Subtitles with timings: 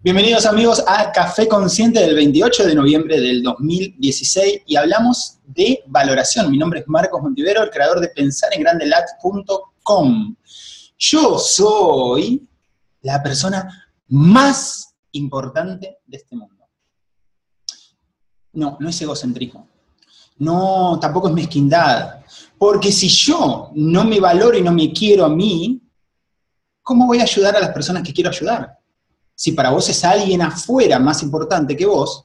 [0.00, 6.52] Bienvenidos amigos a Café Consciente del 28 de noviembre del 2016 y hablamos de valoración.
[6.52, 10.36] Mi nombre es Marcos Montivero, el creador de pensarengrandelat.com.
[10.96, 12.48] Yo soy
[13.02, 16.64] la persona más importante de este mundo.
[18.52, 19.68] No, no es egocentrismo.
[20.36, 22.20] No, tampoco es mezquindad.
[22.56, 25.82] Porque si yo no me valoro y no me quiero a mí,
[26.84, 28.77] ¿cómo voy a ayudar a las personas que quiero ayudar?
[29.38, 32.24] Si para vos es alguien afuera más importante que vos,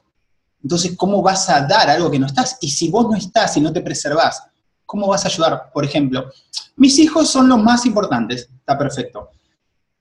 [0.60, 2.58] entonces ¿cómo vas a dar algo que no estás?
[2.60, 4.42] Y si vos no estás y no te preservás,
[4.84, 5.70] ¿cómo vas a ayudar?
[5.72, 6.28] Por ejemplo,
[6.74, 9.30] mis hijos son los más importantes, está perfecto.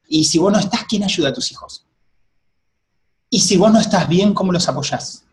[0.08, 1.86] Y si vos no estás, ¿quién ayuda a tus hijos?
[3.30, 5.23] Y si vos no estás bien, ¿cómo los apoyás?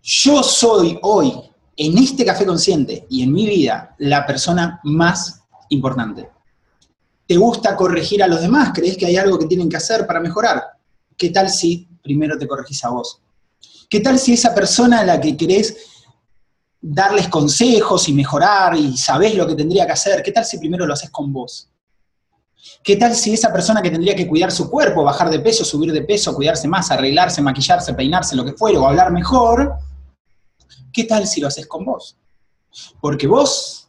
[0.00, 1.34] Yo soy hoy,
[1.76, 6.30] en este café consciente y en mi vida, la persona más importante.
[7.26, 8.70] ¿Te gusta corregir a los demás?
[8.74, 10.62] ¿Crees que hay algo que tienen que hacer para mejorar?
[11.16, 13.20] ¿Qué tal si primero te corregís a vos?
[13.88, 15.76] ¿Qué tal si esa persona a la que querés
[16.80, 20.86] darles consejos y mejorar y sabés lo que tendría que hacer, qué tal si primero
[20.86, 21.70] lo haces con vos?
[22.82, 25.92] ¿Qué tal si esa persona que tendría que cuidar su cuerpo, bajar de peso, subir
[25.92, 29.74] de peso, cuidarse más, arreglarse, maquillarse, peinarse, lo que fuera, o hablar mejor,
[30.92, 32.16] qué tal si lo haces con vos?
[33.00, 33.83] Porque vos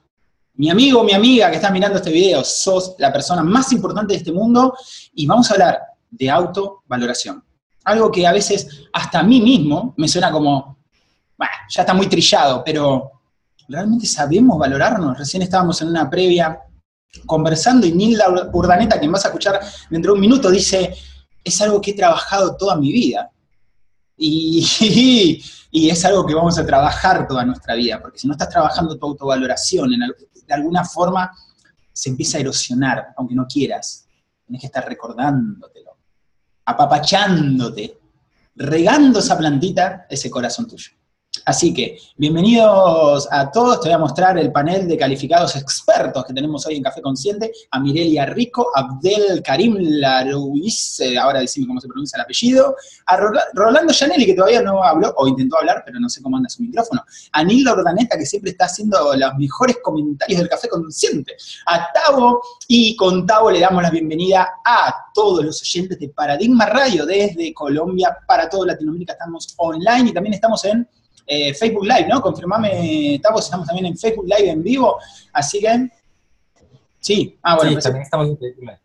[0.57, 4.19] mi amigo, mi amiga que está mirando este video, sos la persona más importante de
[4.19, 4.75] este mundo
[5.13, 7.43] y vamos a hablar de autovaloración.
[7.83, 10.79] Algo que a veces hasta a mí mismo me suena como,
[11.37, 13.11] bueno, ya está muy trillado, pero
[13.67, 15.17] ¿realmente sabemos valorarnos?
[15.17, 16.59] Recién estábamos en una previa
[17.25, 20.95] conversando y Nilda Urdaneta, quien vas a escuchar dentro de un minuto, dice,
[21.43, 23.29] es algo que he trabajado toda mi vida.
[25.77, 28.97] Y, es algo que vamos a trabajar toda nuestra vida, porque si no estás trabajando
[28.97, 31.29] tu autovaloración en, de alguna forma
[31.91, 34.07] se empieza a erosionar, aunque no quieras.
[34.45, 35.97] Tienes que estar recordándotelo,
[36.63, 37.99] apapachándote,
[38.55, 40.91] regando esa plantita, ese corazón tuyo.
[41.43, 43.81] Así que, bienvenidos a todos.
[43.81, 47.51] Te voy a mostrar el panel de calificados expertos que tenemos hoy en Café Consciente.
[47.71, 52.75] A Mirelia Rico, Abdel Karim Laruiz, eh, ahora decime cómo se pronuncia el apellido.
[53.07, 53.17] A
[53.53, 56.61] Rolando Janelli, que todavía no habló, o intentó hablar, pero no sé cómo anda su
[56.61, 57.03] micrófono.
[57.31, 61.35] A Nilda Ordaneta, que siempre está haciendo los mejores comentarios del Café Consciente.
[61.65, 66.65] A Tavo, y con Tavo le damos la bienvenida a todos los oyentes de Paradigma
[66.67, 69.13] Radio desde Colombia para toda Latinoamérica.
[69.13, 70.87] Estamos online y también estamos en
[71.25, 72.21] eh, Facebook Live, ¿no?
[72.21, 74.97] Confirmame, Tavos, estamos también en Facebook Live en vivo,
[75.33, 75.89] así que...
[76.99, 77.79] Sí, ah, bueno.
[77.79, 78.79] Sí, también estamos en Facebook Live.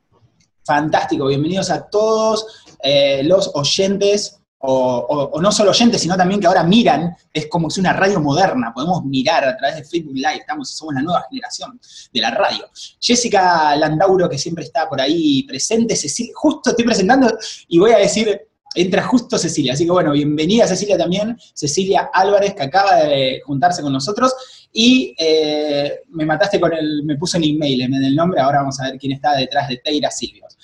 [0.65, 6.63] Fantástico, bienvenidos a todos eh, los oyentes, o, no solo oyentes, sino también que ahora
[6.63, 10.71] miran, es como si una radio moderna, podemos mirar a través de Facebook Live, estamos,
[10.71, 11.81] somos la nueva generación
[12.13, 12.69] de la radio.
[13.01, 17.35] Jessica Landauro, que siempre está por ahí presente, Cecilia, justo estoy presentando
[17.69, 19.73] y voy a decir entra justo Cecilia.
[19.73, 24.35] Así que bueno, bienvenida Cecilia también, Cecilia Álvarez, que acaba de juntarse con nosotros.
[24.73, 28.79] Y eh, me mataste con el, me puso en email en el nombre, ahora vamos
[28.81, 30.57] a ver quién está detrás de Teira Silvios.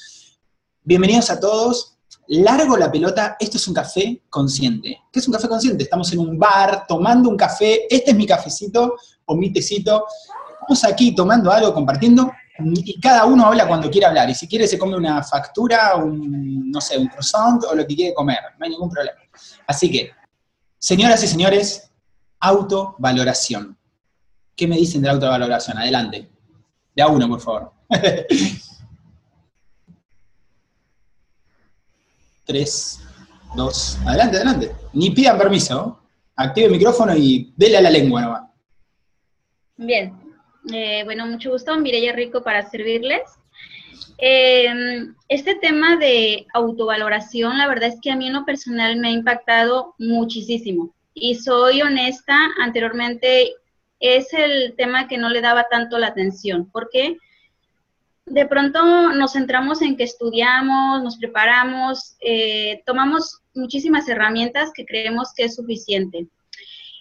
[0.83, 1.97] Bienvenidos a todos.
[2.29, 4.99] Largo la pelota, esto es un café consciente.
[5.13, 5.85] ¿Qué es un café consciente?
[5.85, 10.05] Estamos en un bar tomando un café, este es mi cafecito o mi tecito.
[10.61, 14.67] Estamos aquí tomando algo, compartiendo, y cada uno habla cuando quiere hablar, y si quiere
[14.67, 18.65] se come una factura, un, no sé, un croissant o lo que quiere comer, no
[18.65, 19.19] hay ningún problema.
[19.67, 20.11] Así que,
[20.79, 21.91] señoras y señores,
[22.41, 23.77] autovaloración.
[24.55, 25.77] ¿Qué me dicen de la autovaloración?
[25.79, 26.31] Adelante.
[26.95, 27.73] De a uno, por favor.
[32.45, 33.01] Tres,
[33.55, 34.75] dos, adelante, adelante.
[34.93, 36.01] Ni pidan permiso.
[36.37, 38.43] Active el micrófono y dele a la lengua nomás.
[39.77, 40.26] Bien,
[40.73, 43.23] eh, bueno, mucho gusto, Mireya Rico para servirles.
[44.19, 49.09] Em, este tema de autovaloración, la verdad es que a mí en lo personal me
[49.09, 50.95] ha impactado muchísimo.
[51.15, 53.53] Y soy honesta, anteriormente
[54.01, 57.19] es el tema que no le daba tanto la atención, porque
[58.27, 65.33] de pronto nos centramos en que estudiamos, nos preparamos, eh, tomamos muchísimas herramientas que creemos
[65.35, 66.27] que es suficiente.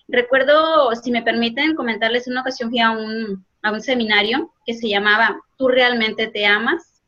[0.08, 4.76] Recuerdo, si me permiten comentarles, en una ocasión fui a un, a un seminario que
[4.76, 7.02] se llamaba ¿Tú realmente te amas?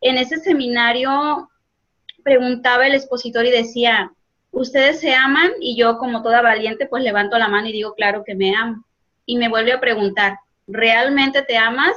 [0.00, 1.50] En ese seminario
[2.22, 4.12] preguntaba el expositor y decía,
[4.52, 5.50] ¿ustedes se aman?
[5.60, 8.84] Y yo como toda valiente pues levanto la mano y digo, claro que me amo.
[9.26, 10.38] Y me vuelve a preguntar,
[10.68, 11.96] ¿realmente te amas?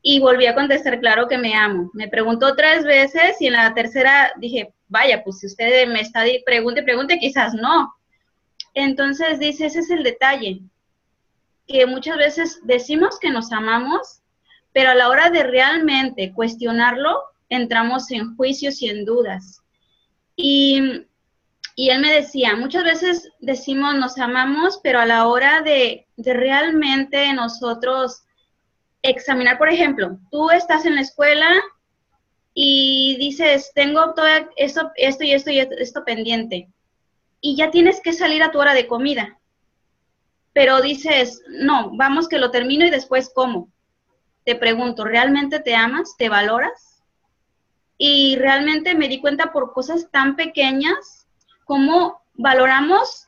[0.00, 1.90] Y volví a contestar, claro que me amo.
[1.92, 6.22] Me preguntó tres veces y en la tercera dije, vaya, pues si usted me está
[6.46, 7.92] pregunte, pregunte, quizás no.
[8.72, 10.62] Entonces dice, ese es el detalle
[11.66, 14.22] que muchas veces decimos que nos amamos,
[14.72, 17.18] pero a la hora de realmente cuestionarlo,
[17.48, 19.62] entramos en juicios y en dudas.
[20.36, 21.06] Y,
[21.74, 26.34] y, él me decía, muchas veces decimos nos amamos, pero a la hora de, de
[26.34, 28.22] realmente nosotros
[29.02, 31.48] examinar, por ejemplo, tú estás en la escuela
[32.52, 34.26] y dices, tengo todo
[34.56, 36.68] esto, esto y esto y esto pendiente,
[37.40, 39.38] y ya tienes que salir a tu hora de comida,
[40.56, 43.68] pero dices, no, vamos que lo termino y después como.
[44.42, 46.16] Te pregunto, ¿realmente te amas?
[46.16, 47.02] ¿Te valoras?
[47.98, 51.26] Y realmente me di cuenta por cosas tan pequeñas
[51.66, 53.26] como valoramos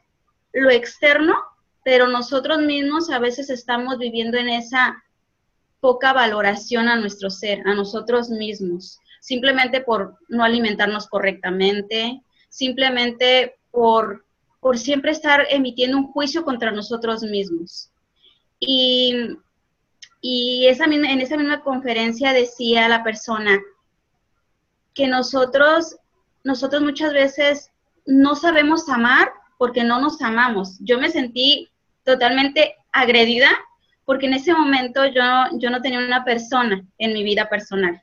[0.54, 1.34] lo externo,
[1.84, 5.04] pero nosotros mismos a veces estamos viviendo en esa
[5.80, 14.24] poca valoración a nuestro ser, a nosotros mismos, simplemente por no alimentarnos correctamente, simplemente por,
[14.60, 17.90] por siempre estar emitiendo un juicio contra nosotros mismos.
[18.58, 19.14] Y,
[20.20, 23.58] y esa en esa misma conferencia decía la persona
[24.94, 25.96] que nosotros,
[26.42, 27.70] nosotros muchas veces
[28.04, 30.78] no sabemos amar porque no nos amamos.
[30.80, 31.68] Yo me sentí
[32.04, 33.48] totalmente agredida
[34.04, 35.22] porque en ese momento yo,
[35.58, 38.02] yo no tenía una persona en mi vida personal.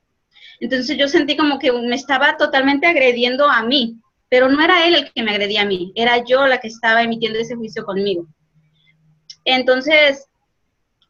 [0.59, 3.99] Entonces yo sentí como que me estaba totalmente agrediendo a mí,
[4.35, 7.01] pero no era él el que me agredía a mí, era yo la que estaba
[7.01, 8.27] emitiendo ese juicio conmigo.
[9.45, 10.27] Entonces,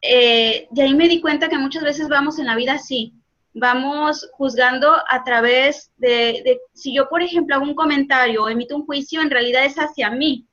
[0.00, 3.14] eh, de ahí me di cuenta que muchas veces vamos en la vida así,
[3.52, 8.76] vamos juzgando a través de, de, si yo, por ejemplo, hago un comentario o emito
[8.76, 10.46] un juicio, en realidad es hacia mí,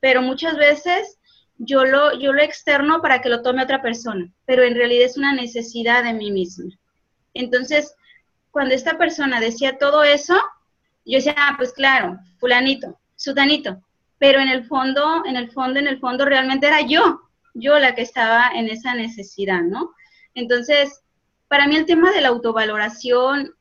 [0.00, 1.20] pero muchas veces
[1.56, 5.16] yo lo, yo lo externo para que lo tome otra persona, pero en realidad es
[5.16, 6.64] una necesidad de mí misma.
[7.32, 7.94] Entonces,
[8.50, 10.34] cuando esta persona decía todo eso,
[11.12, 13.82] yo decía, ah, pues claro, fulanito, sutanito,
[14.18, 17.20] pero en el fondo, en el fondo, en el fondo realmente era yo,
[17.54, 19.92] yo la que estaba en esa necesidad, ¿no?
[20.34, 21.00] Entonces,
[21.48, 23.54] para mí el tema de la autovaloración,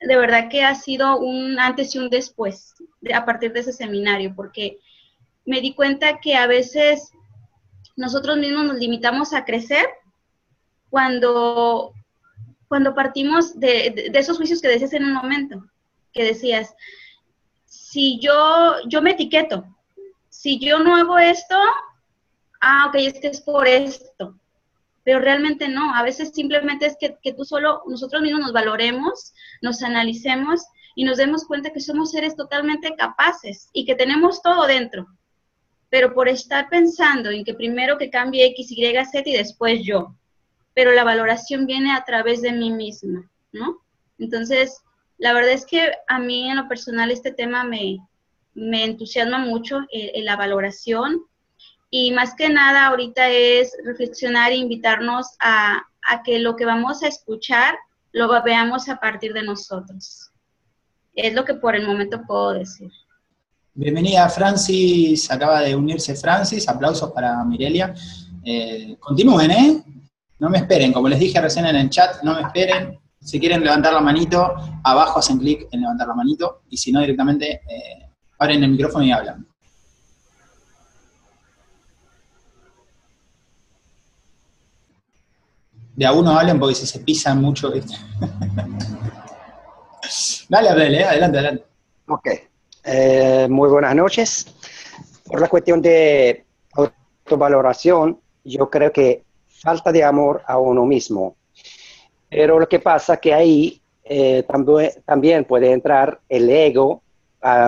[0.00, 2.74] de verdad que ha sido un antes y un después
[3.12, 4.78] a partir de ese seminario, porque
[5.44, 7.12] me di cuenta que a veces
[7.96, 9.86] nosotros mismos nos limitamos a crecer
[10.90, 11.92] cuando,
[12.68, 15.64] cuando partimos de, esos juicios que decías en un momento,
[16.12, 16.74] que decías,
[17.64, 19.64] si yo, yo me etiqueto,
[20.28, 21.56] si yo no hago esto,
[22.60, 24.38] ah, ok, es que es por esto,
[25.04, 29.32] pero realmente no, a veces simplemente es que, que tú solo, nosotros mismos nos valoremos,
[29.62, 30.62] nos analicemos
[30.94, 35.06] y nos demos cuenta que somos seres totalmente capaces y que tenemos todo dentro,
[35.90, 40.14] pero por estar pensando en que primero que cambie X, Y, Z y después yo.
[40.74, 43.82] Pero la valoración viene a través de mí misma, ¿no?
[44.18, 44.82] Entonces,
[45.18, 47.98] la verdad es que a mí en lo personal este tema me,
[48.54, 51.22] me entusiasma mucho, eh, en la valoración.
[51.90, 57.02] Y más que nada ahorita es reflexionar e invitarnos a, a que lo que vamos
[57.02, 57.76] a escuchar
[58.12, 60.30] lo veamos a partir de nosotros.
[61.14, 62.90] Es lo que por el momento puedo decir.
[63.74, 67.94] Bienvenida Francis, acaba de unirse Francis, aplausos para Mirelia.
[68.42, 69.82] Eh, continúen, ¿eh?
[70.38, 72.98] No me esperen, como les dije recién en el chat, no me esperen.
[73.26, 77.00] Si quieren levantar la manito, abajo hacen clic en levantar la manito, y si no,
[77.00, 78.08] directamente eh,
[78.38, 79.44] abren el micrófono y hablan.
[85.96, 87.68] De a uno hablen porque si se pisan mucho.
[90.48, 91.04] dale, Abel, ¿eh?
[91.04, 91.64] adelante, adelante.
[92.06, 92.28] Ok.
[92.84, 94.46] Eh, muy buenas noches.
[95.24, 101.34] Por la cuestión de autovaloración, yo creo que falta de amor a uno mismo.
[102.36, 107.02] Pero lo que pasa que ahí eh, también, también, puede entrar el ego,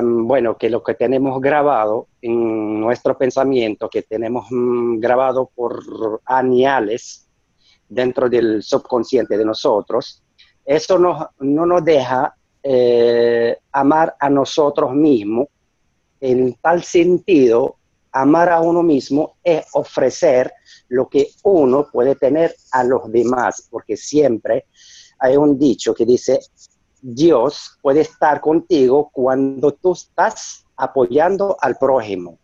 [0.02, 7.26] bueno, que lo que tenemos grabado en nuestro pensamiento, que tenemos mm, grabado por añales
[7.88, 10.22] dentro del subconsciente de nosotros,
[10.66, 15.46] eso no, no nos deja eh, amar a nosotros mismos.
[16.20, 17.76] En tal sentido,
[18.12, 20.52] amar a uno mismo es ofrecer
[20.88, 24.66] lo que uno puede tener a los demás, porque siempre
[25.18, 26.38] hay un dicho que dice,
[27.00, 32.38] Dios puede estar contigo cuando tú estás apoyando al prójimo.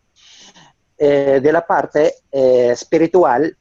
[0.97, 3.57] Eh, de la parte eh, espiritual,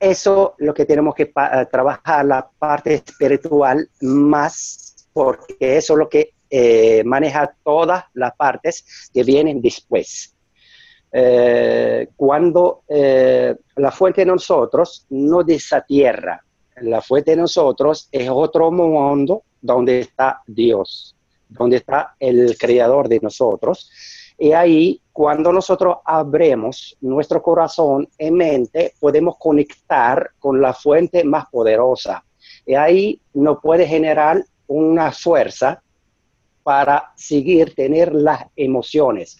[0.00, 1.32] eso lo que tenemos que
[1.70, 9.10] trabajar, la parte espiritual más porque eso es lo que eh, maneja todas las partes
[9.12, 10.31] que vienen después.
[11.14, 16.42] Eh, cuando eh, la fuente de nosotros no desatierra,
[16.76, 21.14] la fuente de nosotros es otro mundo donde está Dios,
[21.48, 23.90] donde está el creador de nosotros.
[24.38, 31.46] Y ahí, cuando nosotros abremos nuestro corazón y mente, podemos conectar con la fuente más
[31.50, 32.24] poderosa.
[32.64, 35.82] Y ahí nos puede generar una fuerza
[36.62, 39.38] para seguir tener las emociones.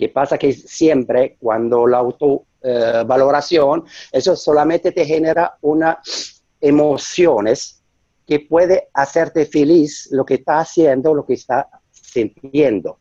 [0.00, 0.38] ¿Qué pasa?
[0.38, 7.82] Que siempre cuando la autovaloración, eso solamente te genera unas emociones
[8.26, 12.98] que puede hacerte feliz lo que está haciendo, lo que está sintiendo.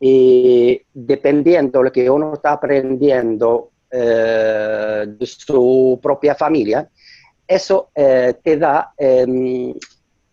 [0.00, 6.88] Y dependiendo de lo que uno está aprendiendo eh, de su propia familia,
[7.46, 9.74] eso eh, te da em,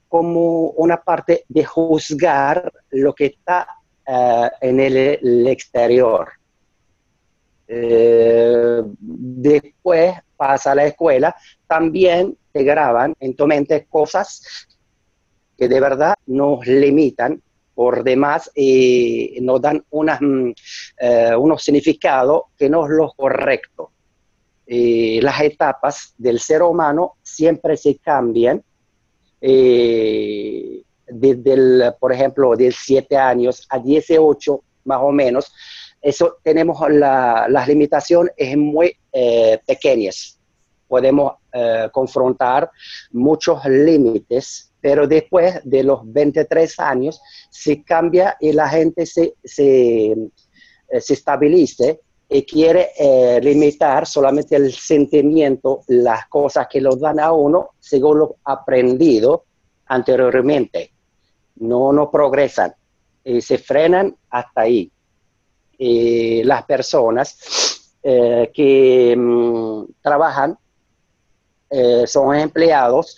[0.08, 3.68] como una parte de juzgar lo que está
[4.06, 6.30] eh, en el, exterior.
[9.00, 11.36] después pasa a la escuela,
[11.68, 14.68] también te graban en tu mente cosas
[15.58, 17.42] que de verdad nos limitan
[17.74, 20.52] por demás y nos dan mm,
[21.00, 23.92] eh, unos significados que no es lo correcto.
[24.68, 28.64] las etapas del ser humano siempre se cambian.
[31.08, 35.54] Desde, el, por ejemplo, de 7 años a 18 más o menos,
[36.02, 40.40] eso tenemos las limitaciones muy eh, pequeñas.
[40.88, 42.70] Podemos eh, confrontar
[43.12, 50.12] muchos límites pero después de los 23 años se cambia y la gente se, se,
[50.12, 57.22] eh, se estabilice y quiere eh, limitar solamente el sentimiento, las cosas que lo dan
[57.22, 59.46] a uno según lo aprendido
[59.86, 60.92] anteriormente.
[61.56, 62.74] No, no progresan
[63.24, 64.92] y se frenan hasta ahí.
[65.78, 70.58] Y las personas eh, que mm, trabajan
[72.06, 73.18] son empleados,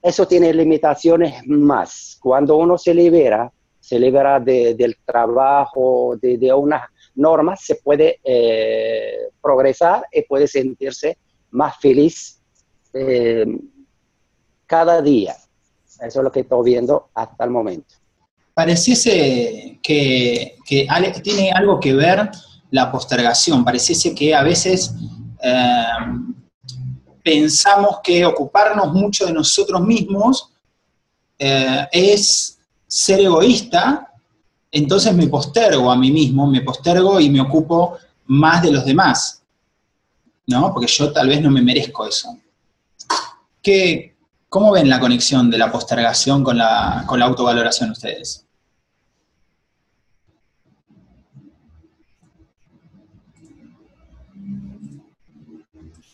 [0.00, 2.16] eso tiene limitaciones más.
[2.20, 3.52] Cuando uno se libera,
[3.82, 6.82] se libera del trabajo, de, unas
[7.16, 11.18] normas, se puede eh, progresar y puede sentirse
[11.50, 12.40] más feliz
[12.94, 13.44] eh,
[14.66, 15.34] cada día.
[16.02, 17.94] Eso es lo que estoy viendo hasta el momento.
[18.54, 20.56] Pareciese que,
[21.22, 22.30] tiene algo que ver
[22.70, 24.94] la postergación, pareciese que a veces
[25.42, 25.84] eh,
[27.22, 30.50] pensamos que ocuparnos mucho de nosotros mismos
[31.38, 34.12] eh, es ser egoísta,
[34.70, 39.42] entonces me postergo a mí mismo, me postergo y me ocupo más de los demás,
[40.46, 40.72] ¿no?
[40.72, 42.36] Porque yo tal vez no me merezco eso.
[43.62, 44.11] ¿Qué,
[44.52, 48.46] ¿Cómo ven la conexión de la postergación con la, con la autovaloración ustedes?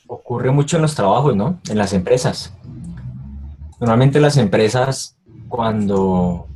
[0.06, 1.60] ocurre mucho en los trabajos, ¿no?
[1.68, 2.54] En las empresas.
[3.80, 5.18] Normalmente las empresas,
[5.48, 6.46] cuando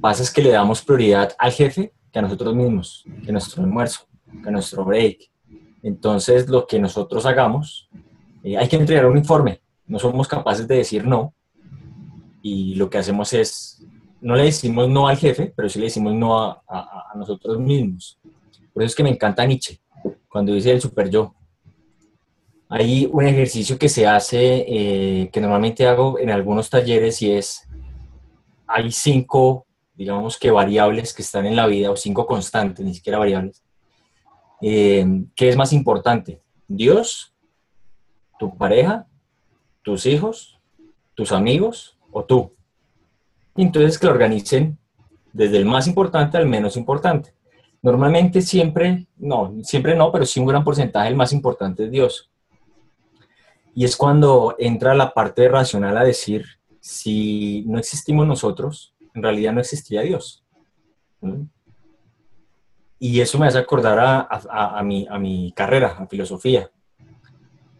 [0.00, 3.62] pasa es que le damos prioridad al jefe que a nosotros mismos, que a nuestro
[3.62, 4.08] almuerzo,
[4.42, 5.30] que nuestro break.
[5.84, 7.88] Entonces, lo que nosotros hagamos,
[8.42, 9.60] eh, hay que entregar un informe.
[9.86, 11.34] No somos capaces de decir no.
[12.42, 13.84] Y lo que hacemos es,
[14.20, 18.18] no le decimos no al jefe, pero sí le decimos no a, nosotros mismos.
[18.72, 19.80] Por eso es que me encanta Nietzsche,
[20.28, 21.34] cuando dice el super yo.
[22.68, 27.68] Hay un ejercicio que se hace, eh, que normalmente hago en algunos talleres y es,
[28.66, 33.18] hay cinco, digamos que variables que están en la vida, o cinco constantes, ni siquiera
[33.18, 33.62] variables.
[34.60, 36.42] Eh, ¿Qué es más importante?
[36.66, 37.34] ¿Dios,
[38.38, 39.06] tu pareja,
[39.86, 40.58] tus hijos,
[41.14, 42.52] tus amigos o tú?
[43.54, 44.76] entonces que lo organicen
[45.32, 47.32] desde el más importante al menos importante.
[47.82, 52.30] Normalmente siempre, no, siempre no, pero sí un gran porcentaje, el más importante es Dios.
[53.76, 56.44] Y es cuando entra la parte racional a decir,
[56.80, 60.44] si no existimos nosotros, en realidad no existiría Dios.
[62.98, 66.70] Y eso me hace acordar a, a mi carrera, a filosofía.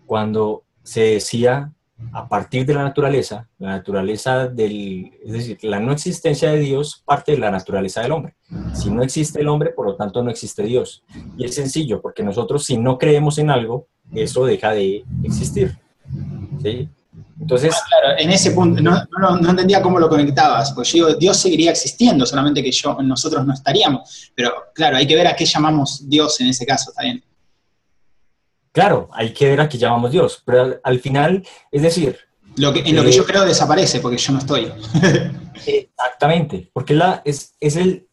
[0.06, 1.72] Cuando se decía,
[2.12, 7.02] a partir de la naturaleza, la naturaleza del, es decir, la no existencia de Dios
[7.04, 8.36] parte de la naturaleza del hombre.
[8.74, 11.02] Si no existe el hombre, por lo tanto no existe Dios.
[11.36, 15.78] Y es sencillo, porque nosotros si no creemos en algo, eso deja de existir.
[16.62, 16.88] ¿sí?
[17.40, 21.36] Entonces, ah, claro, en ese punto no, entendía cómo lo conectabas, pues yo digo, Dios
[21.36, 24.30] seguiría existiendo, solamente que yo, nosotros no estaríamos.
[24.34, 27.22] Pero claro, hay que ver a qué llamamos Dios en ese caso, está bien.
[28.76, 31.42] Claro, hay que ver a qué llamamos Dios, pero al, final,
[31.72, 32.18] es decir...
[32.56, 34.70] Lo que, en lo que yo eh, creo desaparece, porque yo no estoy.
[35.66, 38.06] exactamente, porque la, es, es, el,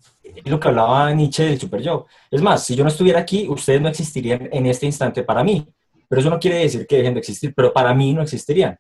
[0.46, 2.05] lo que hablaba Nietzsche del super yo.
[2.32, 5.67] Es más, si yo no estuviera aquí, ustedes no existirían en este instante para mí.
[6.08, 8.79] Pero eso no quiere decir que dejen de existir, pero para mí no existirían.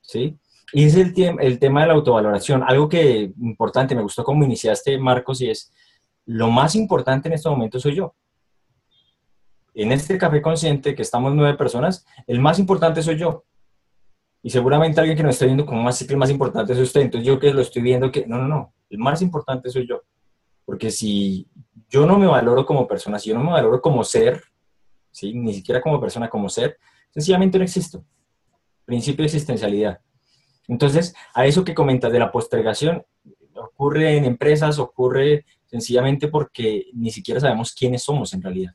[0.00, 0.38] ¿sí?
[0.72, 2.62] Y es el, el tema de la autovaloración.
[2.62, 5.72] Algo que importante, me gustó cómo iniciaste, Marcos, y es,
[6.26, 8.14] lo más importante en este momento soy yo.
[9.78, 13.44] En este café consciente, que estamos nueve personas, el más importante soy yo.
[14.42, 17.02] Y seguramente alguien que nos está viendo como más el más importante es usted.
[17.02, 20.02] Entonces yo que lo estoy viendo que, no, no, no, el más importante soy yo.
[20.64, 21.48] Porque si
[21.88, 24.42] yo no me valoro como persona, si yo no me valoro como ser,
[25.12, 25.32] ¿sí?
[25.32, 26.76] ni siquiera como persona, como ser,
[27.10, 28.04] sencillamente no existo.
[28.84, 30.00] Principio de existencialidad.
[30.66, 33.06] Entonces, a eso que comentas de la postergación,
[33.54, 38.74] ocurre en empresas, ocurre sencillamente porque ni siquiera sabemos quiénes somos en realidad.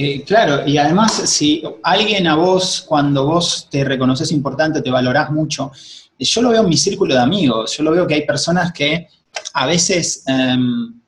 [0.00, 5.32] Eh, claro, y además, si alguien a vos, cuando vos te reconoces importante, te valorás
[5.32, 5.72] mucho,
[6.16, 9.08] yo lo veo en mi círculo de amigos, yo lo veo que hay personas que
[9.54, 11.00] a veces em,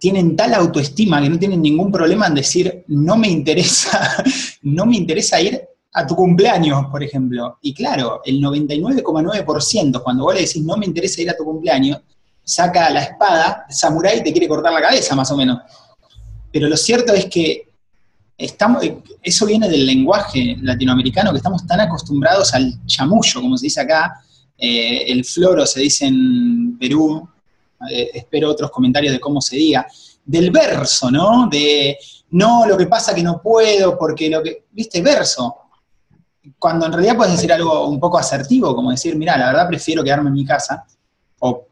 [0.00, 4.24] tienen tal autoestima que no tienen ningún problema en decir, no me interesa,
[4.62, 7.58] no me interesa ir a tu cumpleaños, por ejemplo.
[7.62, 12.00] Y claro, el 99,9% cuando vos le decís, no me interesa ir a tu cumpleaños,
[12.42, 15.60] saca la espada, samurái te quiere cortar la cabeza, más o menos.
[16.52, 17.68] Pero lo cierto es que
[18.36, 18.82] estamos,
[19.22, 24.22] eso viene del lenguaje latinoamericano, que estamos tan acostumbrados al chamullo, como se dice acá,
[24.56, 27.28] eh, el floro se dice en Perú,
[27.90, 29.86] eh, espero otros comentarios de cómo se diga,
[30.24, 31.48] del verso, ¿no?
[31.48, 31.98] De,
[32.30, 35.56] no, lo que pasa que no puedo, porque lo que, viste, verso.
[36.58, 40.02] Cuando en realidad puedes decir algo un poco asertivo, como decir, mira, la verdad prefiero
[40.04, 40.84] quedarme en mi casa,
[41.40, 41.66] o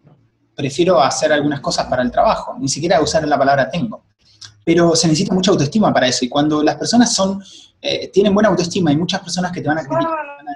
[0.55, 4.03] prefiero hacer algunas cosas para el trabajo, ni siquiera usar la palabra tengo.
[4.69, 7.43] Pero se necesita mucha autoestima para eso, y cuando las personas son,
[7.81, 9.83] eh, tienen buena autoestima, hay muchas personas que te van a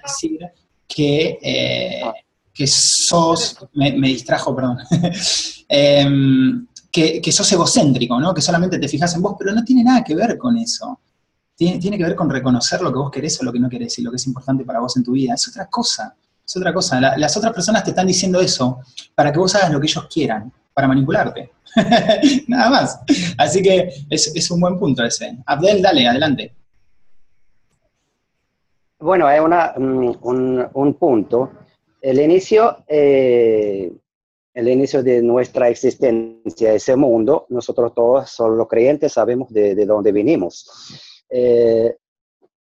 [0.06, 0.38] decir
[0.86, 2.02] que, eh,
[2.52, 4.76] que sos, me, distrajo, perdón,
[5.66, 8.34] em, que, sos egocéntrico, ¿no?
[8.34, 11.00] Que solamente te fijas en vos, pero no tiene nada que ver con eso.
[11.56, 13.98] Tiene, tiene, que ver con reconocer lo que vos querés o lo que no querés
[13.98, 15.32] y lo que es importante para vos en tu vida.
[15.32, 16.14] Es otra cosa,
[16.44, 17.00] es otra cosa.
[17.00, 18.80] las otras personas te están diciendo eso
[19.14, 21.50] para que vos hagas lo que ellos quieran, para manipularte.
[22.48, 23.00] nada más.
[23.38, 25.36] Así que es, es un buen punto ese.
[25.46, 26.54] Abdel, dale, adelante.
[28.98, 31.50] Bueno, es una, mm, un, un, punto.
[32.00, 33.92] El inicio, eh,
[34.54, 40.12] el inicio de nuestra existencia, ese mundo, nosotros todos, solo creyentes, sabemos de, de dónde
[40.12, 41.24] vinimos.
[41.28, 41.96] Eh,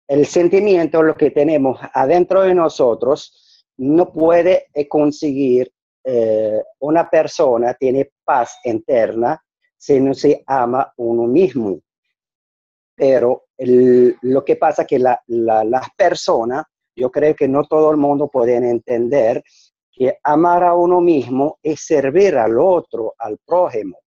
[0.08, 5.72] el sentimiento, lo que tenemos adentro de nosotros, no puede conseguir
[6.04, 9.42] eh, una persona, tiene paz interna
[9.78, 11.80] si no se ama uno mismo.
[12.96, 16.63] Pero lo que pasa es que la, las personas,
[16.96, 19.44] yo creo que no todo el mundo puede entender
[19.92, 24.00] que amar a uno mismo es servir al otro, al prójimo.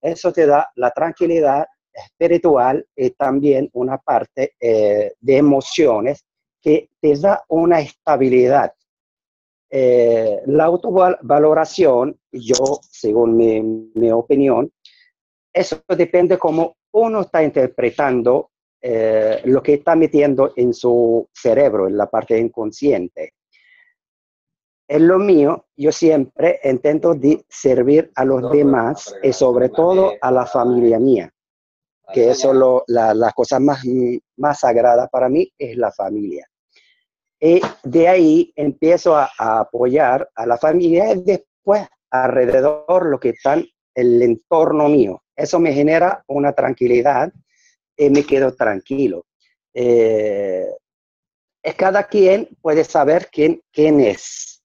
[0.00, 6.24] Eso te da la tranquilidad espiritual y también una parte eh, de emociones
[6.60, 8.72] que te da una estabilidad.
[9.74, 13.62] Eh, la autovaloración, yo, según mi,
[13.94, 14.70] mi opinión,
[15.50, 18.50] eso depende cómo uno está interpretando
[18.82, 23.32] eh, lo que está metiendo en su cerebro, en la parte inconsciente.
[24.88, 30.30] En lo mío, yo siempre intento de servir a los demás y sobre todo a
[30.30, 31.32] la familia mía,
[32.12, 33.82] que eso es la, la, cosa más,
[34.36, 36.46] más sagrada para mí, es la familia.
[37.44, 43.30] Y de ahí empiezo a, a apoyar a la familia y después alrededor lo que
[43.30, 43.54] está
[43.94, 45.22] el entorno mío.
[45.34, 47.32] Eso me genera una tranquilidad
[47.96, 49.26] y me quedo tranquilo.
[49.74, 50.66] Eh,
[51.76, 54.62] cada quien puede saber quién, quién es,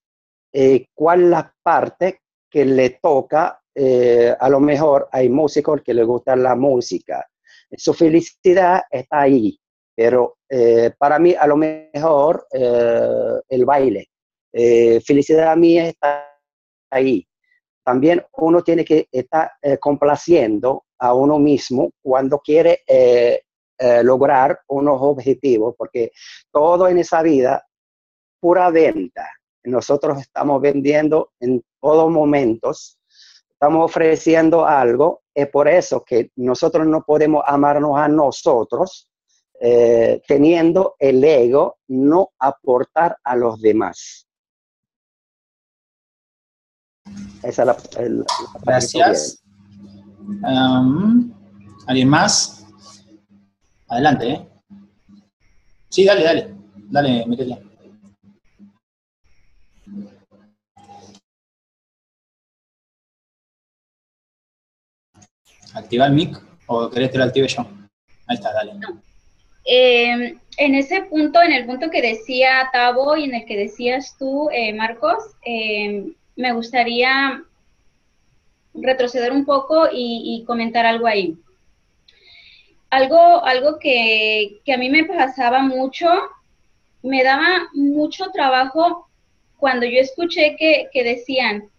[0.53, 3.61] eh, cuál la parte que le toca.
[3.73, 7.27] Eh, a lo mejor hay músicos que le gusta la música.
[7.75, 9.59] Su felicidad está ahí,
[9.95, 14.09] pero eh, para mí a lo mejor el baile.
[14.51, 16.25] felicidad mía está
[16.91, 17.27] ahí.
[17.83, 23.41] También uno tiene que estar complaciendo a uno mismo cuando quiere eh,
[23.79, 26.11] eh, lograr unos objetivos, porque
[26.51, 27.65] todo en esa vida,
[28.39, 29.29] pura venta.
[29.63, 32.97] Nosotros estamos vendiendo en todos momentos,
[33.49, 39.09] estamos ofreciendo algo, es por eso que nosotros no podemos amarnos a nosotros
[39.59, 44.27] eh, teniendo el ego, no aportar a los demás.
[47.43, 48.25] Esa es la,
[48.63, 49.43] Gracias.
[51.87, 52.65] ¿Alguien más?
[53.87, 54.49] Adelante, ¿eh?
[55.89, 56.55] Sí, dale, dale.
[56.89, 57.63] Dale, métele.
[65.73, 67.61] ¿Activa el mic o querés que lo active yo?
[68.27, 68.73] Ahí está, dale.
[69.67, 74.15] Eh, en ese punto, en el punto que decía Tavo y en el que decías
[74.17, 77.43] tú, eh, Marcos, eh, me gustaría
[78.73, 81.37] retroceder un poco y, comentar algo ahí.
[82.89, 86.07] Algo, algo que, a mí me pasaba mucho
[87.03, 89.07] me daba mucho trabajo
[89.57, 91.69] cuando yo escuché que decían,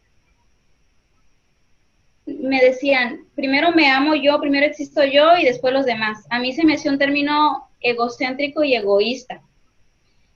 [2.28, 6.26] me decían, primero me amo yo, primero existo yo y después los demás.
[6.30, 9.40] A mí se me hacía un término egocéntrico y egoísta.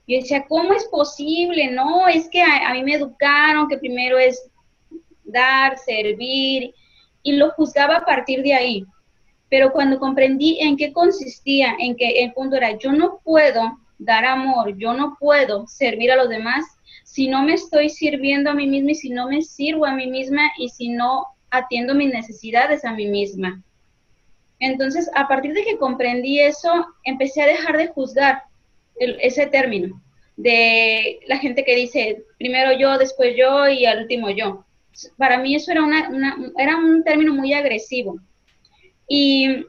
[0.07, 1.71] Yo decía, ¿cómo es posible?
[1.71, 4.49] No, es que a, mí me educaron que primero es
[5.23, 6.73] dar, servir,
[7.21, 8.85] y lo juzgaba a partir de ahí.
[9.49, 14.25] Pero cuando comprendí en qué consistía, en que el punto era, yo no puedo dar
[14.25, 16.65] amor, yo no puedo servir a los demás
[17.03, 20.07] si no me estoy sirviendo a mí misma y si no me sirvo a mí
[20.07, 23.61] misma y si no atiendo mis necesidades a mí misma.
[24.59, 28.43] Entonces, a partir de que comprendí eso, empecé a dejar de juzgar
[28.97, 30.01] ese término
[30.35, 34.65] de la gente que dice primero yo, después yo y al último yo.
[35.17, 36.09] Para mí eso era, una,
[36.57, 38.19] era un término muy agresivo.
[39.07, 39.65] Y,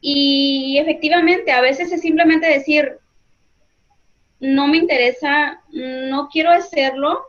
[0.00, 2.98] y efectivamente, a veces es simplemente decir,
[4.40, 7.26] no me interesa, no quiero hacerlo,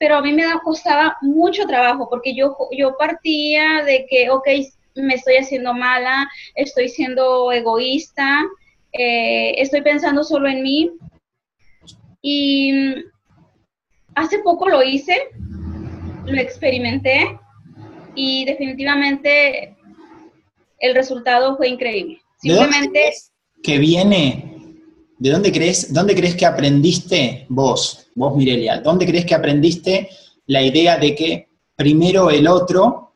[0.00, 4.48] pero a mí me costaba mucho trabajo porque yo, yo partía de que, ok,
[4.94, 8.40] me estoy haciendo mala, estoy siendo egoísta,
[8.92, 10.90] eh, estoy pensando solo en mí.
[12.22, 12.94] Y
[14.14, 15.28] hace poco lo hice,
[16.24, 17.38] lo experimenté
[18.14, 19.76] y definitivamente
[20.78, 22.22] el resultado fue increíble.
[22.38, 23.12] Simplemente...
[23.62, 24.59] que viene?
[25.20, 28.08] ¿De dónde crees, dónde crees que aprendiste vos?
[28.14, 30.08] vos Mirelia, ¿dónde crees que aprendiste
[30.46, 33.12] la idea de que primero el otro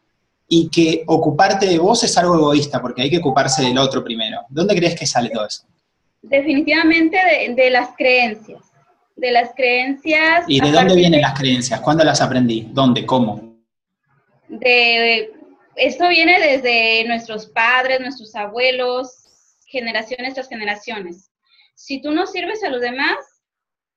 [0.47, 4.43] y que ocuparte de vos es algo egoísta, porque hay que ocuparse del otro primero?
[4.51, 5.63] ¿Dónde crees que sale todo eso?
[6.21, 7.17] Definitivamente
[7.57, 8.61] de, las creencias.
[9.17, 10.45] De las creencias.
[10.47, 11.81] ¿Y de dónde vienen las creencias?
[11.81, 12.69] ¿Cuándo las aprendí?
[12.71, 13.07] ¿Dónde?
[13.07, 13.57] ¿Cómo?
[14.49, 15.33] De,
[15.75, 21.31] esto viene desde nuestros padres, nuestros abuelos, generaciones tras generaciones.
[21.75, 23.17] Si tú no sirves a los demás,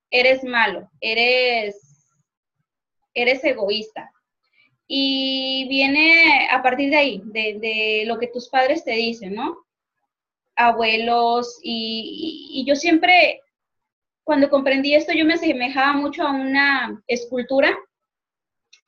[0.10, 2.10] eres malo, eres,
[3.14, 4.12] eres egoísta.
[4.88, 9.66] Y viene a partir de ahí, de, lo que tus padres te dicen, ¿no?
[10.56, 13.42] Abuelos, y, yo siempre,
[14.24, 17.78] cuando comprendí esto, yo me asemejaba mucho a una escultura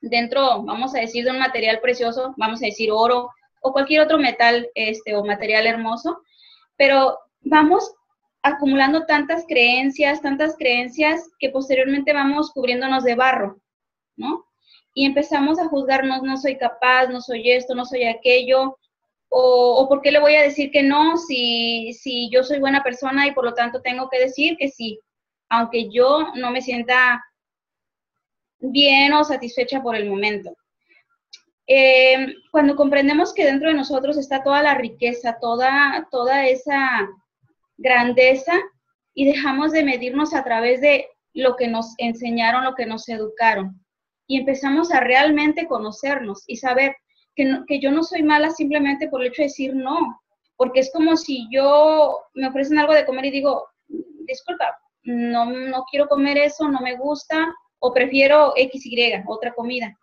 [0.01, 3.29] dentro, vamos a decir, de un material precioso, vamos a decir oro
[3.61, 6.21] o cualquier otro metal este, o material hermoso,
[6.77, 7.93] pero vamos
[8.41, 13.61] acumulando tantas creencias, tantas creencias que posteriormente vamos cubriéndonos de barro,
[14.15, 14.45] ¿no?
[14.93, 18.77] Y empezamos a juzgarnos, no soy capaz, no soy esto, no soy aquello,
[19.29, 23.27] o, por qué le voy a decir que no si, si yo soy buena persona
[23.27, 24.99] y por lo tanto tengo que decir que sí,
[25.49, 27.23] aunque yo no me sienta
[28.59, 30.51] bien o satisfecha por el momento.
[31.67, 37.07] Eh, cuando comprendemos que dentro de nosotros está toda la riqueza, toda, toda esa
[37.79, 38.53] grandeza
[39.13, 43.83] y dejamos de medirnos a través de lo que nos enseñaron, lo que nos educaron.
[44.27, 46.95] Y empezamos a realmente conocernos y saber
[47.35, 50.21] que, que yo no soy mala simplemente por el hecho de decir no,
[50.57, 53.67] porque es como si yo me ofrecen algo de comer y digo,
[54.27, 57.47] disculpa, no, no quiero comer eso, no me gusta,
[57.79, 59.97] o prefiero XY, otra comida.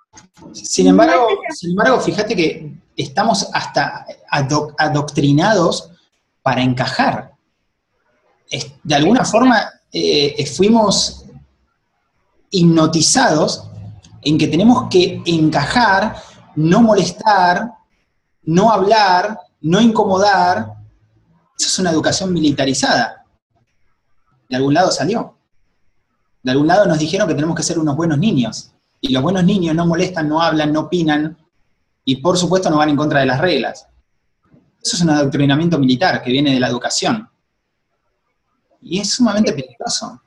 [0.52, 4.06] Sin embargo, sin embargo, fíjate que estamos hasta
[4.78, 5.92] adoctrinados
[6.42, 7.35] para encajar
[8.82, 11.24] de alguna forma eh, fuimos
[12.50, 13.68] hipnotizados
[14.22, 16.16] en que tenemos que encajar,
[16.56, 17.70] no molestar,
[18.42, 20.74] no hablar, no incomodar.
[21.58, 23.24] Eso es una educación militarizada.
[24.48, 25.36] De algún lado salió.
[26.42, 28.72] De algún lado nos dijeron que tenemos que ser unos buenos niños.
[29.00, 31.36] Y los buenos niños no molestan, no hablan, no opinan,
[32.04, 33.86] y por supuesto no van en contra de las reglas.
[34.82, 37.28] Eso es un adoctrinamiento militar que viene de la educación.
[38.88, 40.22] Y es sumamente peligroso.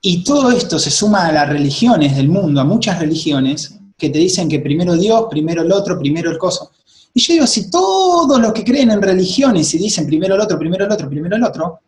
[0.00, 4.18] Y todo esto se suma a las religiones del mundo, a muchas religiones, que te
[4.18, 6.70] dicen que primero Dios, primero el otro, primero el coso.
[7.12, 10.56] Y yo digo, si todos los que creen en religiones y dicen primero el otro,
[10.56, 11.80] primero el otro, primero el otro,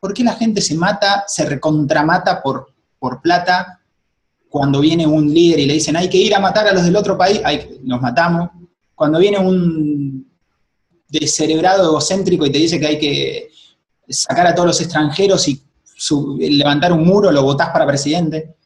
[0.00, 3.80] ¿por qué la gente se mata, se recontramata por, por plata
[4.48, 6.96] cuando viene un líder y le dicen hay que ir a matar a los del
[6.96, 7.42] otro país?
[7.82, 8.48] Nos matamos.
[8.94, 10.26] Cuando viene un
[11.06, 13.50] descerebrado egocéntrico y te dice que hay que
[14.08, 15.62] sacar a todos los extranjeros y
[16.38, 18.56] levantar un muro, lo votás para presidente.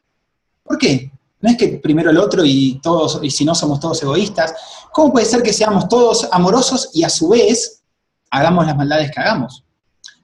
[0.62, 1.10] ¿Por qué?
[1.40, 4.54] No es que primero el otro y todos, y si no somos todos egoístas.
[4.92, 7.82] ¿Cómo puede ser que seamos todos amorosos y a su vez
[8.30, 9.64] hagamos las maldades que hagamos?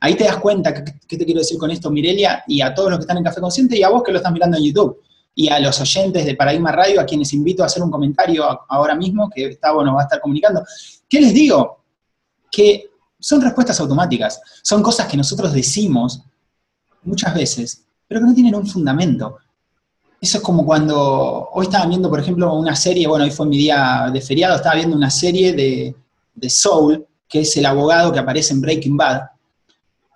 [0.00, 2.42] Ahí te das cuenta, ¿qué te quiero decir con esto, Mirelia?
[2.46, 4.32] Y a todos los que están en Café Consciente y a vos que lo estás
[4.32, 5.00] mirando en YouTube.
[5.36, 8.94] Y a los oyentes de Paradigma Radio, a quienes invito a hacer un comentario ahora
[8.94, 10.62] mismo, que Gustavo nos va a estar comunicando.
[11.08, 11.84] ¿Qué les digo?
[12.50, 12.90] Que
[13.24, 16.20] son respuestas automáticas, son cosas que nosotros decimos
[17.04, 19.38] muchas veces, pero que no tienen un fundamento.
[20.20, 23.56] Eso es como cuando hoy estaba viendo, por ejemplo, una serie, bueno, hoy fue mi
[23.56, 25.96] día de feriado, estaba viendo una serie de,
[26.34, 29.22] de Soul, que es el abogado que aparece en Breaking Bad,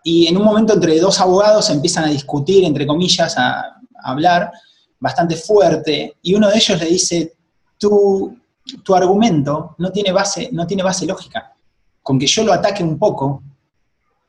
[0.04, 4.52] y en un momento entre dos abogados empiezan a discutir, entre comillas, a, a hablar
[5.00, 7.36] bastante fuerte, y uno de ellos le dice,
[7.78, 8.36] tu,
[8.84, 11.54] tu argumento no tiene, base, no tiene base lógica.
[12.08, 13.42] Con que yo lo ataque un poco,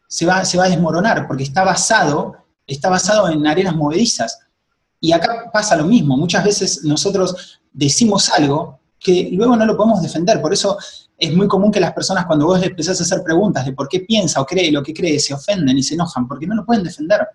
[0.06, 2.36] se va, se va a desmoronar, porque está basado,
[2.68, 4.38] está basado en arenas movedizas.
[5.00, 10.02] Y acá pasa lo mismo, muchas veces nosotros decimos algo que luego no lo podemos
[10.02, 10.78] defender, por eso
[11.18, 13.88] es muy común que las personas cuando vos les empezás a hacer preguntas de por
[13.88, 16.65] qué piensa o cree lo que cree, se ofenden y se enojan, porque no lo
[16.65, 17.30] pueden defender.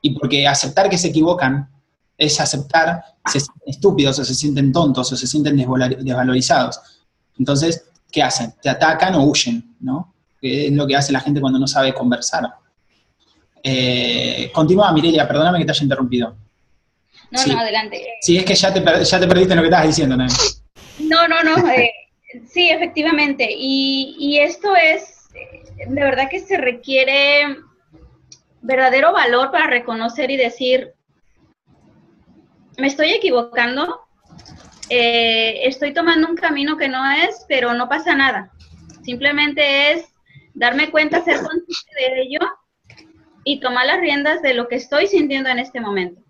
[0.00, 1.68] Y porque aceptar que se equivocan
[2.16, 6.80] es aceptar, se sienten estúpidos o se sienten tontos o se sienten desvalorizados.
[7.38, 8.54] Entonces, ¿qué hacen?
[8.60, 10.14] Te atacan o huyen, ¿no?
[10.40, 12.44] Que es lo que hace la gente cuando no sabe conversar.
[13.62, 16.36] Eh, continúa, Mirelia, perdóname que te haya interrumpido.
[17.30, 18.06] No, no, adelante.
[18.20, 20.26] Sí, es que ya te, ya te perdiste en lo que estabas diciendo, ¿no?
[21.00, 21.68] No, no, no.
[21.70, 21.92] Eh,
[22.48, 23.48] sí, efectivamente.
[23.50, 25.28] Y, y esto es,
[25.86, 27.58] de verdad que se requiere
[28.62, 30.94] verdadero valor para reconocer y decir,
[32.78, 34.00] me estoy equivocando,
[34.90, 38.50] eh, estoy tomando un camino que no es, pero no pasa nada.
[39.02, 40.12] Simplemente es
[40.54, 42.40] darme cuenta, ser consciente de ello
[43.44, 46.20] y tomar las riendas de lo que estoy sintiendo en este momento.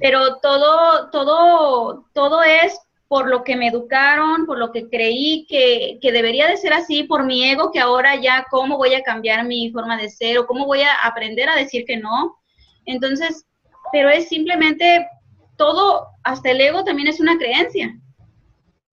[0.00, 2.78] Pero todo, todo, todo es
[3.08, 7.04] por lo que me educaron, por lo que creí que, que, debería de ser así,
[7.04, 10.46] por mi ego, que ahora ya cómo voy a cambiar mi forma de ser o
[10.46, 12.36] cómo voy a aprender a decir que no.
[12.84, 13.46] Entonces,
[13.92, 15.08] pero es simplemente
[15.58, 18.00] todo, hasta el ego también es una creencia.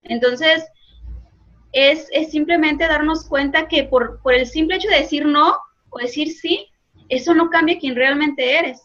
[0.03, 0.65] Entonces,
[1.71, 5.57] es, simplemente darnos cuenta que por, el simple hecho de decir no
[5.89, 6.67] o decir sí,
[7.07, 8.81] eso no cambia quién realmente eres.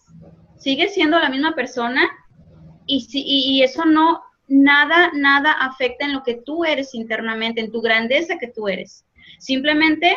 [0.58, 2.08] Sigues siendo la misma persona
[2.86, 7.80] y, y eso no, nada, nada afecta en lo que tú eres internamente, en tu
[7.80, 9.06] grandeza que tú eres.
[9.38, 10.16] Simplemente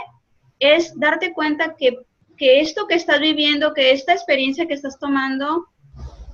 [0.59, 1.99] es darte cuenta que,
[2.37, 5.67] que esto que estás viviendo, que esta experiencia que estás tomando,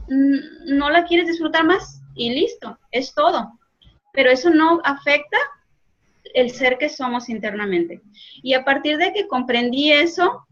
[0.10, 3.60] no la quieres disfrutar más y listo, es todo.
[4.14, 5.38] Pero eso no afecta
[6.34, 8.02] el ser que somos internamente.
[8.42, 10.46] Y a partir de que comprendí eso,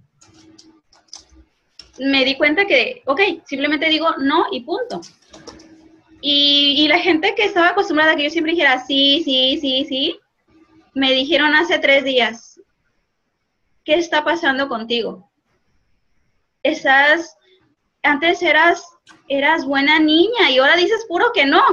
[2.00, 5.02] me di cuenta que, ok, simplemente digo no y punto.
[6.22, 10.20] Y, la gente que estaba acostumbrada a que yo siempre dijera sí, sí, sí, sí,
[10.94, 12.60] me dijeron hace tres días,
[13.84, 15.30] ¿qué está pasando contigo?
[16.64, 17.37] Estás,
[18.08, 21.64] antes eras eras buena niña y ahora dices puro que no.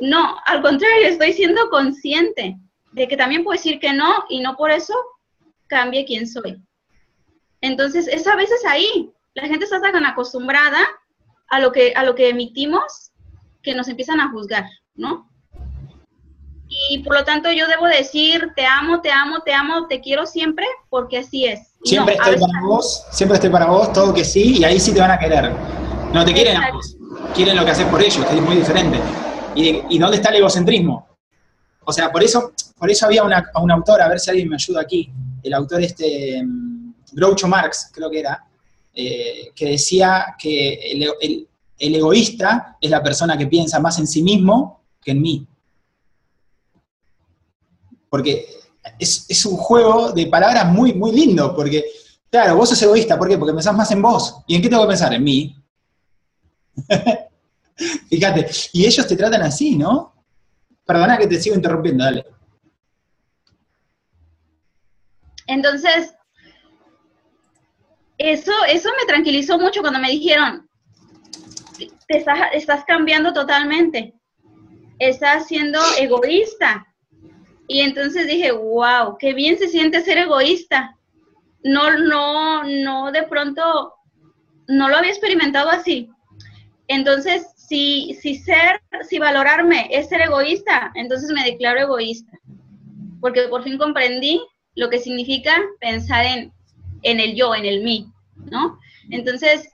[0.00, 2.56] No, al contrario, estoy siendo consciente
[2.92, 4.94] de que también puedo decir que no y no por eso
[5.66, 6.62] cambie quién soy.
[7.60, 9.10] Entonces, es a veces ahí.
[9.34, 10.80] La gente está tan acostumbrada
[11.48, 13.12] a lo que, a lo que emitimos
[13.62, 15.30] que nos empiezan a juzgar, ¿no?
[16.90, 20.26] Y por lo tanto yo debo decir, te amo, te amo, te amo, te quiero
[20.26, 21.72] siempre, porque así es.
[21.82, 25.00] siempre estoy para vos, siempre estoy para vos, todo que sí, y ahí sí te
[25.00, 25.52] van a querer.
[26.12, 26.96] No te quieren ambos,
[27.34, 28.98] quieren lo que haces por ellos, que es muy diferente.
[29.54, 31.06] ¿Y, dónde está el egocentrismo?
[31.84, 34.56] O sea, por eso, por eso había una, un autor, a ver si alguien me
[34.56, 38.44] ayuda aquí, el autor este, mm, Groucho Marx, creo que era,
[38.94, 44.82] eh, que decía que el, egoísta es la persona que piensa más en sí mismo
[45.02, 45.46] que en mí.
[48.14, 48.46] Porque
[49.00, 51.84] es, un juego de palabras muy, muy lindo, porque,
[52.30, 53.36] claro, vos sos egoísta, ¿por qué?
[53.36, 54.36] Porque pensás más en vos.
[54.46, 55.12] ¿Y en qué tengo que pensar?
[55.12, 55.60] En mí.
[58.08, 60.14] Fíjate, y ellos te tratan así, ¿no?
[60.86, 62.24] Perdona que te sigo interrumpiendo, dale.
[65.48, 66.14] Entonces,
[68.16, 70.68] eso, eso me tranquilizó mucho cuando me dijeron,
[72.06, 74.14] te estás, estás cambiando totalmente,
[75.00, 76.93] estás siendo egoísta.
[77.66, 80.96] Y entonces dije, wow, qué bien se siente ser egoísta.
[81.62, 83.94] No, no, no, de pronto,
[84.68, 86.10] no lo había experimentado así.
[86.88, 92.38] Entonces, si, si ser, si valorarme es ser egoísta, entonces me declaro egoísta.
[93.20, 94.42] Porque por fin comprendí
[94.74, 96.52] lo que significa pensar en,
[97.02, 98.06] en el yo, en el mí,
[98.50, 98.78] ¿no?
[99.10, 99.70] Entonces,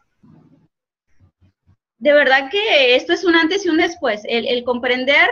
[1.99, 4.23] de verdad que esto es un antes y un después.
[4.29, 5.29] El, el comprender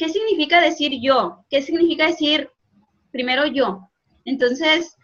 [0.00, 2.50] qué significa decir yo, qué significa decir
[3.12, 3.88] primero yo.
[4.24, 4.96] Entonces,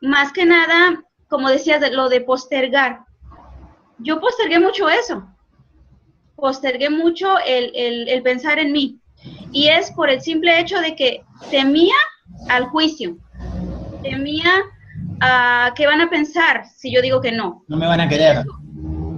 [0.00, 3.00] más que nada, como decías, lo de postergar
[3.98, 5.26] yo postergué mucho eso.
[6.36, 9.00] Postergué mucho el, pensar en mí.
[9.52, 11.96] Y es por el simple hecho de que temía
[12.48, 13.16] al juicio.
[14.02, 14.62] Temía
[15.20, 17.64] a qué van a pensar si yo digo que no.
[17.66, 18.44] No me van a querer.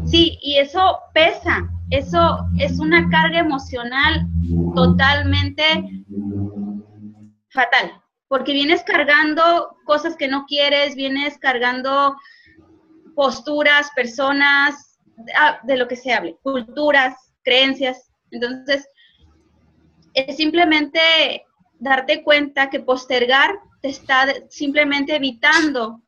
[0.07, 4.27] Sí, y eso pesa, eso es una carga emocional
[4.75, 6.05] totalmente
[7.49, 7.93] fatal,
[8.29, 12.17] porque vienes cargando cosas que no quieres, vienes cargando
[13.15, 14.91] posturas, personas,
[15.65, 18.11] de lo que se hable, culturas, creencias.
[18.31, 18.89] Entonces,
[20.15, 21.01] es simplemente
[21.79, 26.03] darte cuenta que postergar te está simplemente evitando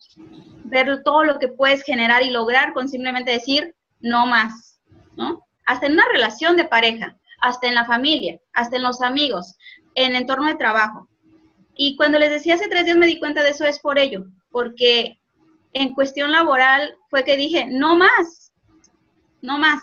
[0.64, 4.80] ver todo lo que puedes generar y lograr con simplemente decir no más,
[5.16, 5.44] ¿no?
[5.66, 9.56] Hasta en una relación de pareja, hasta en la familia, hasta en los amigos,
[9.94, 11.08] en el entorno de trabajo.
[11.74, 14.26] Y cuando les decía hace tres días me di cuenta de eso es por ello,
[14.50, 15.18] porque
[15.72, 18.52] en cuestión laboral fue que dije, no más,
[19.40, 19.82] no más.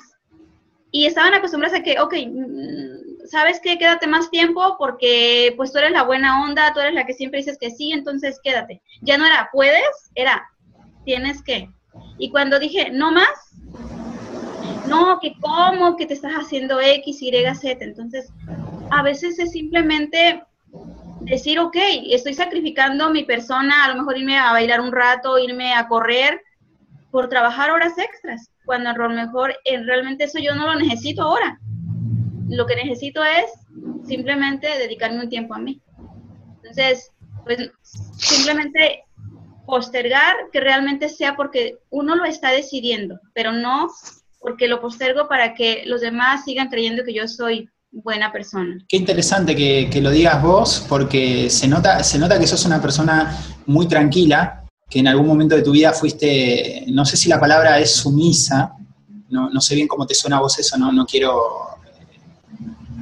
[0.92, 3.78] Y estaban acostumbrados a que, ok, mm, ¿sabes qué?
[3.78, 7.39] Quédate más tiempo porque pues tú eres la buena onda, tú eres la que siempre
[7.39, 8.82] dices que sí, entonces quédate.
[9.02, 10.48] Ya no era, puedes, era,
[11.06, 11.70] tienes que.
[12.18, 13.30] Y cuando dije, no más,
[14.89, 17.84] no, que cómo, que te estás haciendo X, Y, Z.
[17.84, 18.32] Entonces,
[18.91, 20.43] a veces es simplemente
[21.21, 21.75] decir, ok,
[22.12, 26.41] estoy sacrificando mi persona, a lo mejor irme a bailar un rato, irme a correr
[27.12, 31.23] por trabajar horas extras, cuando a lo mejor eh, realmente eso yo no lo necesito
[31.23, 31.60] ahora.
[32.49, 33.52] Lo que necesito es
[34.06, 35.82] simplemente dedicarme un tiempo a mí.
[36.58, 37.12] Entonces,
[37.43, 39.04] pues simplemente
[39.65, 43.88] postergar que realmente sea porque uno lo está decidiendo, pero no
[44.39, 48.78] porque lo postergo para que los demás sigan creyendo que yo soy buena persona.
[48.88, 53.38] Qué interesante que, lo digas vos, porque se nota, se nota que sos una persona
[53.65, 57.80] muy tranquila, que en algún momento de tu vida fuiste, no sé si la palabra
[57.80, 58.73] es sumisa,
[59.30, 61.78] no, sé bien cómo te suena a vos eso, no, no quiero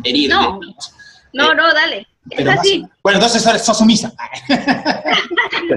[0.04, 0.30] herir.
[0.30, 0.60] No,
[1.34, 2.08] no, no, dale.
[2.30, 2.86] es así.
[3.04, 4.14] bueno, entonces sos sumisa.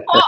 [0.07, 0.21] oh,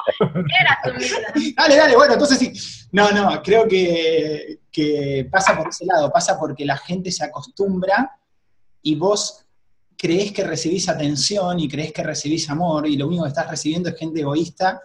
[0.61, 1.17] era sumisa.
[1.57, 2.53] Dale, dale, bueno, entonces sí.
[2.93, 8.19] No, no, creo que, que pasa por ese lado, pasa porque la gente se acostumbra
[8.81, 9.45] y vos
[9.97, 13.91] creés que recibís atención y creés que recibís amor y lo único que estás recibiendo
[13.91, 14.81] es gente egoísta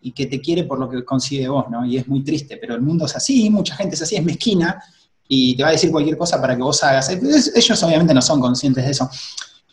[0.00, 1.86] y que te quiere por lo que consigue vos, ¿no?
[1.86, 4.82] Y es muy triste, pero el mundo es así, mucha gente es así, es mezquina
[5.28, 7.08] y te va a decir cualquier cosa para que vos hagas.
[7.10, 9.08] Ellos obviamente no son conscientes de eso.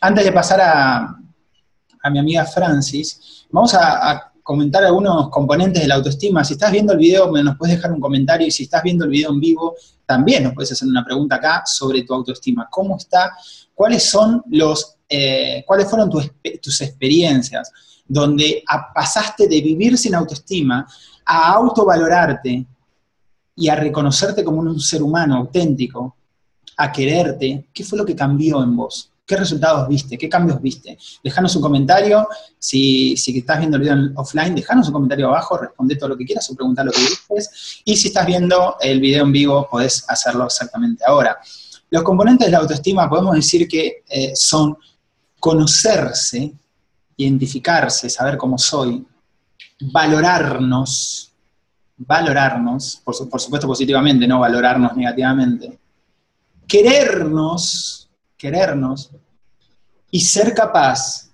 [0.00, 1.18] Antes de pasar a,
[2.02, 6.44] a mi amiga Francis, vamos a comentar algunos componentes de la autoestima.
[6.44, 9.10] Si estás viendo el video, nos puedes dejar un comentario y si estás viendo el
[9.10, 12.68] video en vivo, también nos puedes hacer una pregunta acá sobre tu autoestima.
[12.70, 13.32] ¿Cómo está?
[13.74, 17.72] ¿Cuáles son los, eh, cuáles fueron tus experiencias
[18.06, 18.62] donde
[18.94, 20.86] pasaste de vivir sin autoestima
[21.24, 22.66] a autovalorarte
[23.56, 26.16] y a reconocerte como un ser humano auténtico,
[26.76, 27.68] a quererte?
[27.72, 29.10] ¿Qué fue lo que cambió en vos?
[29.26, 30.18] ¿Qué resultados viste?
[30.18, 30.98] ¿Qué cambios viste?
[31.22, 32.28] Dejanos un comentario.
[32.58, 36.26] Si, si estás viendo el video offline, dejanos un comentario abajo, responde todo lo que
[36.26, 37.80] quieras o pregunta lo que quieras.
[37.84, 41.38] Y si estás viendo el video en vivo, podés hacerlo exactamente ahora.
[41.88, 44.76] Los componentes de la autoestima podemos decir que eh, son
[45.40, 46.52] conocerse,
[47.16, 49.06] identificarse, saber cómo soy,
[49.80, 51.32] valorarnos,
[51.96, 55.78] valorarnos, por, por supuesto positivamente, no valorarnos negativamente,
[56.66, 58.03] querernos,
[58.44, 59.10] querernos
[60.10, 61.30] y ser capaz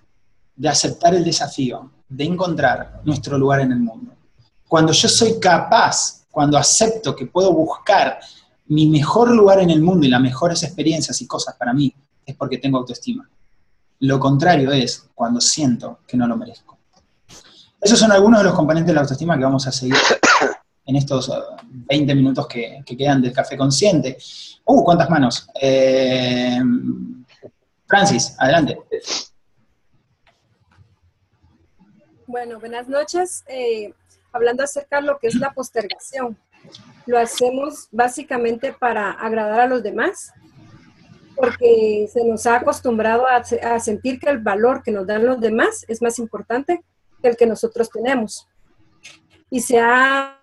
[0.55, 4.13] de aceptar el desafío, de encontrar nuestro lugar en el mundo.
[4.65, 8.17] Cuando yo soy capaz, cuando acepto que puedo buscar
[8.67, 11.93] mi mejor lugar en el mundo y las mejores experiencias y cosas para mí,
[12.25, 13.29] es porque tengo autoestima.
[13.99, 16.77] Lo contrario es cuando siento que no lo merezco.
[17.81, 19.97] Esos son algunos de los componentes de la autoestima que vamos a seguir
[20.85, 21.31] en estos
[21.63, 24.17] 20 uh, minutos que, quedan del café consciente.
[24.65, 25.47] ¡Uh, cuántas manos!
[25.61, 26.59] Eh,
[27.87, 28.77] Francis, adelante.
[32.25, 33.43] Bueno, buenas noches.
[33.47, 33.93] Eh,
[34.31, 36.37] hablando acerca de lo que es la postergación.
[37.05, 40.31] Lo hacemos básicamente para agradar a los demás,
[41.35, 45.39] porque se nos ha acostumbrado a, a sentir que el valor que nos dan los
[45.39, 46.83] demás es más importante
[47.21, 48.47] que el que nosotros tenemos.
[49.49, 50.40] Y se ha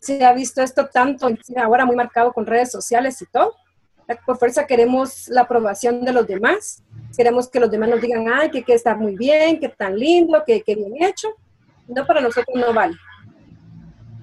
[0.00, 3.54] se ha visto esto tanto ahora muy marcado con redes sociales y todo.
[4.26, 6.82] Por fuerza queremos la aprobación de los demás,
[7.16, 10.42] queremos que los demás nos digan, ay, que, que está muy bien, que tan lindo,
[10.44, 11.28] que, que bien hecho.
[11.86, 12.96] No, para nosotros no vale.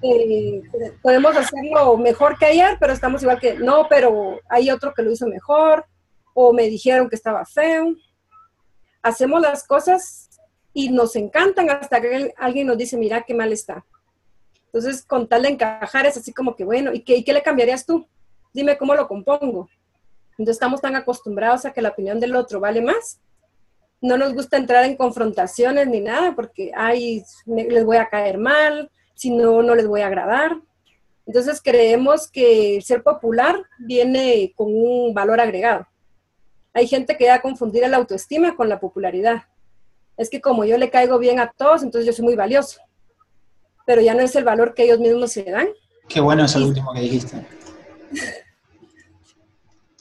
[0.02, 0.62] Eh,
[1.02, 5.10] podemos hacerlo mejor que ayer, pero estamos igual que, no, pero hay otro que lo
[5.10, 5.86] hizo mejor,
[6.34, 7.94] o me dijeron que estaba feo.
[9.02, 10.28] Hacemos las cosas
[10.72, 13.84] y nos encantan hasta que alguien nos dice, mira qué mal está.
[14.72, 17.86] Entonces, con tal de encajar es así como que, bueno, ¿y qué, qué le cambiarías
[17.86, 18.06] tú?
[18.52, 19.68] Dime cómo lo compongo.
[20.32, 23.20] Entonces, estamos tan acostumbrados a que la opinión del otro vale más.
[24.00, 28.90] No nos gusta entrar en confrontaciones ni nada porque, ay, les voy a caer mal,
[29.14, 30.56] si no, no les voy a agradar.
[31.26, 35.86] Entonces creemos que ser popular viene con un valor agregado.
[36.72, 39.42] Hay gente que va a la autoestima con la popularidad.
[40.16, 42.80] Es que como yo le caigo bien a todos, entonces yo soy muy valioso.
[43.88, 45.68] Pero ya no es el valor que ellos mismos se dan.
[46.10, 47.46] Qué bueno eso último que dijiste.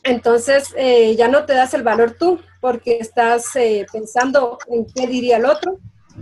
[0.03, 5.07] Entonces eh, ya no te das el valor tú, porque estás eh, pensando en qué
[5.07, 5.79] diría el otro.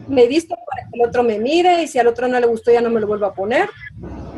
[0.07, 2.45] Me he visto para que el otro me mire y si al otro no le
[2.45, 3.67] gustó ya no me lo vuelvo a poner.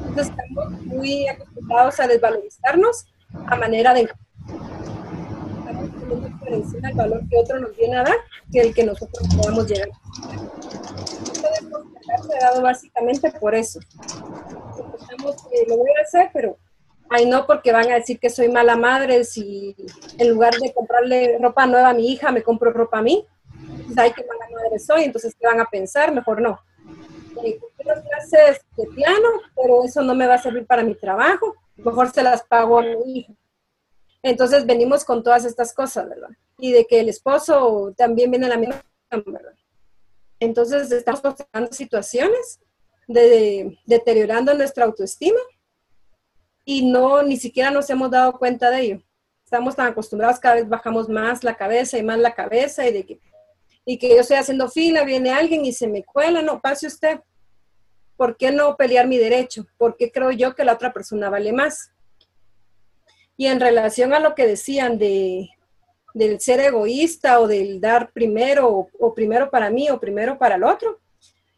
[0.08, 3.08] Entonces estamos muy acostumbrados a desvalorizarnos
[3.48, 4.10] a manera de
[6.50, 8.16] el valor que otro nos viene a dar
[8.54, 9.90] que el que nosotros podamos llegar.
[12.16, 13.80] Esto de dado básicamente por eso.
[15.52, 16.58] Eh, lo voy a hacer, pero
[17.10, 19.76] ay no, porque van a decir que soy mala madre si
[20.18, 23.26] en lugar de comprarle ropa nueva a mi hija, me compro ropa a mí.
[23.86, 26.14] Pues, ay, qué mala madre soy, entonces, ¿qué van a pensar?
[26.14, 26.60] Mejor no.
[27.44, 31.56] Eh, las clases de piano, pero eso no me va a servir para mi trabajo.
[31.78, 33.34] Mejor se las pago a mi hija.
[34.24, 36.30] Entonces venimos con todas estas cosas, ¿verdad?
[36.58, 38.82] Y de que el esposo también viene a la misma,
[39.12, 39.54] ¿verdad?
[40.40, 42.60] Entonces estamos pasando situaciones
[43.08, 45.40] de, deteriorando nuestra autoestima
[46.66, 49.02] y no, ni siquiera nos hemos dado cuenta de ello.
[49.44, 53.06] Estamos tan acostumbrados, cada vez bajamos más la cabeza y más la cabeza y de
[53.06, 53.20] que,
[53.98, 57.22] que yo estoy haciendo fila, viene alguien y se me cuela, no, pase usted.
[58.18, 59.66] ¿Por qué no pelear mi derecho?
[59.78, 61.92] ¿Por qué creo yo que la otra persona vale más?
[63.38, 65.50] Y en relación a lo que decían de,
[66.18, 70.64] del ser egoísta o del dar primero o, primero para mí o primero para el
[70.64, 71.00] otro,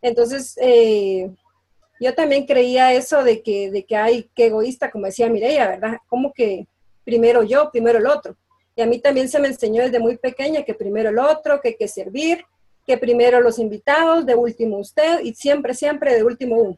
[0.01, 1.31] entonces eh,
[1.99, 5.97] yo también creía eso de que, de que hay que egoísta, como decía Mireia, ¿verdad?
[6.07, 6.67] Como que
[7.03, 8.35] primero yo, primero el otro.
[8.75, 11.69] Y a mí también se me enseñó desde muy pequeña que primero el otro, que
[11.69, 12.45] hay que servir,
[12.85, 16.77] que primero los invitados, de último usted y siempre, siempre de último uno.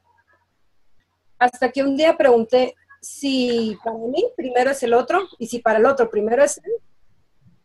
[1.40, 5.80] Hasta que un día pregunté, si para mí primero es el otro y si para
[5.80, 6.72] el otro primero es él,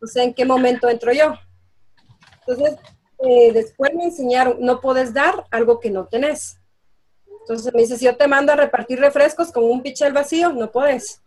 [0.01, 1.35] no sé en qué momento entro yo.
[2.47, 2.79] Entonces,
[3.19, 6.59] eh, después me enseñaron, no puedes dar algo que no tenés.
[7.41, 10.71] Entonces me dice, si yo te mando a repartir refrescos con un pichel vacío, no
[10.71, 11.23] puedes.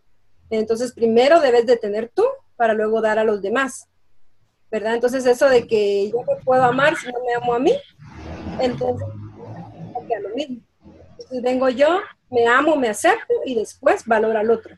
[0.50, 3.88] Entonces, primero debes de tener tú para luego dar a los demás.
[4.72, 4.96] ¿Verdad?
[4.96, 7.74] Entonces, eso de que yo me puedo amar si no me amo a mí,
[8.60, 9.08] entonces,
[10.16, 10.62] a lo mismo.
[11.12, 14.76] Entonces, vengo yo, me amo, me acepto y después valoro al otro.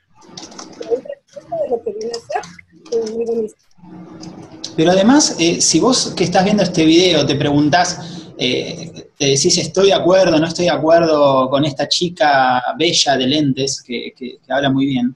[4.76, 8.00] Pero además, eh, si vos que estás viendo este video te preguntás,
[8.38, 13.28] eh, te decís estoy de acuerdo, no estoy de acuerdo con esta chica bella de
[13.28, 15.16] lentes que, habla muy bien,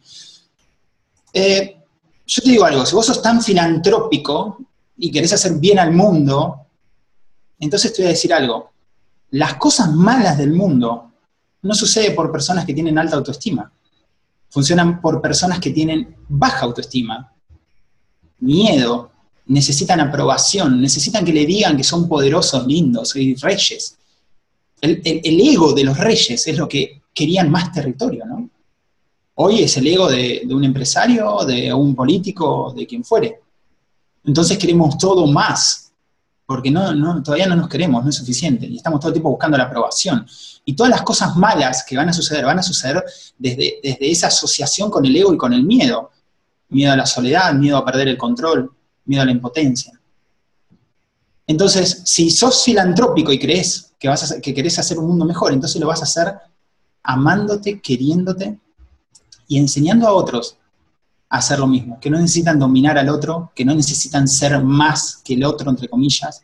[1.33, 1.77] eh,
[2.27, 4.57] yo te digo algo, si vos sos tan filantrópico
[4.97, 6.67] y querés hacer bien al mundo,
[7.59, 8.71] entonces te voy a decir algo,
[9.31, 11.11] las cosas malas del mundo
[11.61, 13.71] no sucede por personas que tienen alta autoestima.
[14.49, 17.33] Funcionan por personas que tienen baja autoestima,
[18.39, 19.11] miedo,
[19.47, 23.97] necesitan aprobación, necesitan que le digan que son poderosos, lindos y reyes.
[24.81, 28.49] El, ego de los reyes es lo que querían más territorio, ¿no?
[29.35, 33.41] Hoy es el ego de, de un empresario, de un político, de quien fuere.
[34.23, 35.91] Entonces queremos todo más,
[36.45, 39.57] porque no, todavía no nos queremos, no es suficiente, y estamos todo el tiempo buscando
[39.57, 40.25] la aprobación.
[40.63, 43.03] Y todas las cosas malas que van a suceder, van a suceder
[43.37, 46.11] desde esa asociación con el ego y con el miedo.
[46.69, 48.71] Miedo a la soledad, miedo a perder el control,
[49.05, 49.93] miedo a la impotencia.
[51.47, 55.53] Entonces, si sos filantrópico y crees que, vas a, que querés hacer un mundo mejor,
[55.53, 56.33] entonces lo vas a hacer
[57.03, 58.59] amándote, queriéndote
[59.47, 60.57] y enseñando a otros
[61.29, 65.33] hacer lo mismo, que no necesitan dominar al otro, que no necesitan ser más que
[65.33, 66.43] el otro, entre comillas,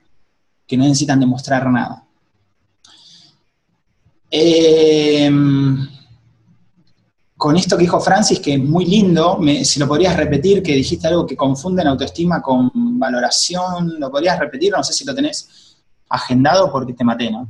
[0.67, 2.05] que no necesitan demostrar nada.
[4.29, 5.87] Em,
[7.41, 11.07] con esto que dijo Francis, que es muy lindo, si lo podrías repetir, que dijiste
[11.07, 12.69] algo que confunden autoestima con
[12.99, 15.75] valoración, lo podrías repetir, no sé si lo tenés
[16.07, 17.49] agendado porque te maté, ¿no?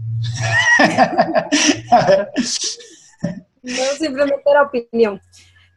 [1.91, 2.31] A ver.
[3.63, 5.21] No, simplemente era opinión.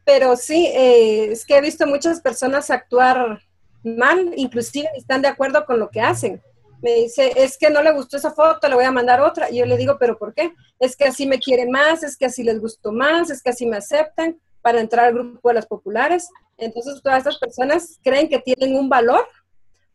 [0.05, 3.41] Pero sí, eh, es que he visto muchas personas actuar
[3.83, 6.41] mal, inclusive están de acuerdo con lo que hacen.
[6.85, 9.51] Me dice, es que no le gustó esa foto, le voy a mandar otra.
[9.51, 10.53] Y yo le digo, ¿pero por qué?
[10.79, 13.65] Es que así me quiere más, es que así les gustó más, es que así
[13.65, 16.29] me aceptan para entrar al grupo de las populares.
[16.59, 19.27] Entonces, todas estas personas creen que tienen un valor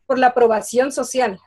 [0.08, 1.40] por la aprobación social.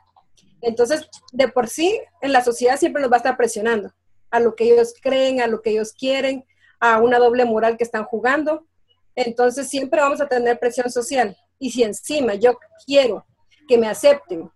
[0.61, 3.93] Entonces, de por sí, en la sociedad siempre nos va a estar presionando
[4.31, 6.45] a lo que ellos creen, a lo que ellos quieren,
[6.79, 8.65] a una doble moral que están jugando.
[9.13, 11.35] Entonces siempre vamos a tener presión social.
[11.59, 13.25] Y si encima yo quiero
[13.67, 14.49] que me acepten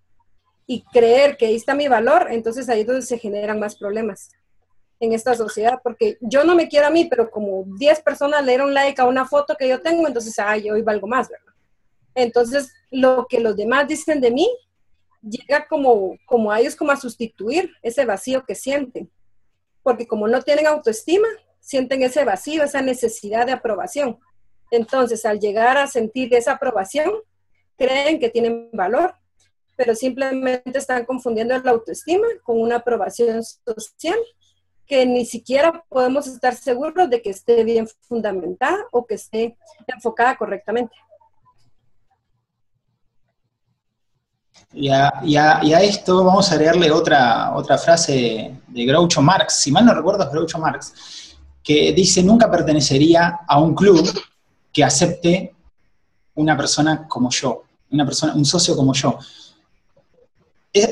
[0.68, 4.30] y creer que ahí está mi valor, entonces ahí es donde se generan más problemas.
[4.99, 8.53] en esta sociedad, porque yo no me quiero a mí, pero como 10 personas le
[8.53, 11.53] dieron like a una foto que yo tengo, entonces, ay, yo hoy valgo más, ¿verdad?
[12.15, 14.49] Entonces, lo que los demás dicen de mí
[15.22, 19.07] llega como, como a ellos como a sustituir ese vacío que sienten,
[19.84, 21.28] porque como no tienen autoestima,
[21.59, 24.18] sienten ese vacío, esa necesidad de aprobación.
[24.72, 27.11] Entonces, al llegar a sentir esa aprobación,
[27.78, 29.13] creen que tienen valor,
[29.78, 34.17] pero simplemente están confundiendo la autoestima con una aprobación social
[34.86, 40.36] que ni siquiera podemos estar seguros de que esté bien fundamentada o que esté enfocada
[40.36, 40.95] correctamente.
[44.73, 45.21] Y a,
[45.82, 50.32] esto vamos a agregarle otra, otra frase de Groucho Marx, si mal no recuerdo es
[50.32, 54.09] Groucho Marx, que dice, nunca pertenecería a un club
[54.71, 55.53] que acepte
[56.36, 59.17] una persona como yo, una persona, un socio como yo.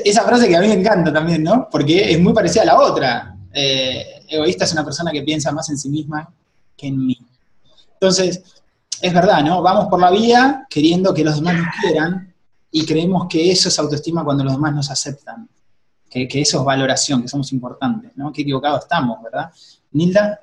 [0.04, 1.68] Esa frase que a mí me encanta también, ¿no?
[1.70, 3.36] Porque es muy parecida a la otra.
[3.52, 6.28] Eh, egoísta es una persona que piensa más en sí misma
[6.76, 7.18] que en mí.
[7.94, 8.42] Entonces,
[9.00, 9.62] es verdad, ¿no?
[9.62, 12.34] Vamos por la vida queriendo que los demás nos quieran
[12.70, 15.48] y creemos que eso es autoestima cuando los demás nos aceptan,
[16.10, 18.32] que, eso es valoración, que somos importantes, ¿no?
[18.32, 19.50] Qué equivocados estamos, ¿verdad?
[19.92, 20.40] Nilda.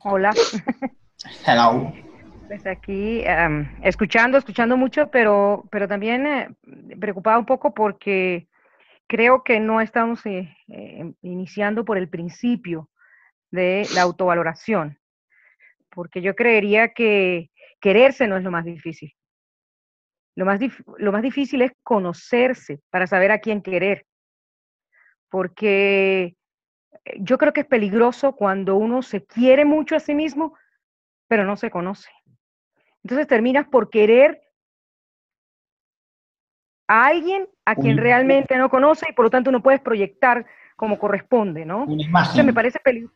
[0.00, 0.34] Hola.
[1.46, 2.03] Hello.
[2.46, 6.48] Pues aquí em, escuchando, escuchando mucho, pero, pero también eh,
[7.00, 8.48] preocupado un poco porque
[9.06, 12.90] creo que no estamos eh, eh, iniciando por el principio
[13.50, 14.98] de la autovaloración,
[15.90, 19.14] porque yo creería que quererse no es lo más difícil.
[20.36, 20.58] Lo más,
[20.98, 24.04] lo más difícil es conocerse para saber a quién querer,
[25.30, 26.36] porque
[27.04, 30.56] eh, yo creo que es peligroso cuando uno se quiere mucho a sí mismo,
[31.28, 32.10] pero no se conoce.
[33.04, 34.40] Entonces terminas por querer
[36.88, 40.44] a alguien a quien realmente no conoce y por lo tanto no puedes proyectar
[40.76, 41.84] como corresponde, ¿no?
[41.84, 42.46] Una imagen.
[42.46, 43.14] me parece peligroso.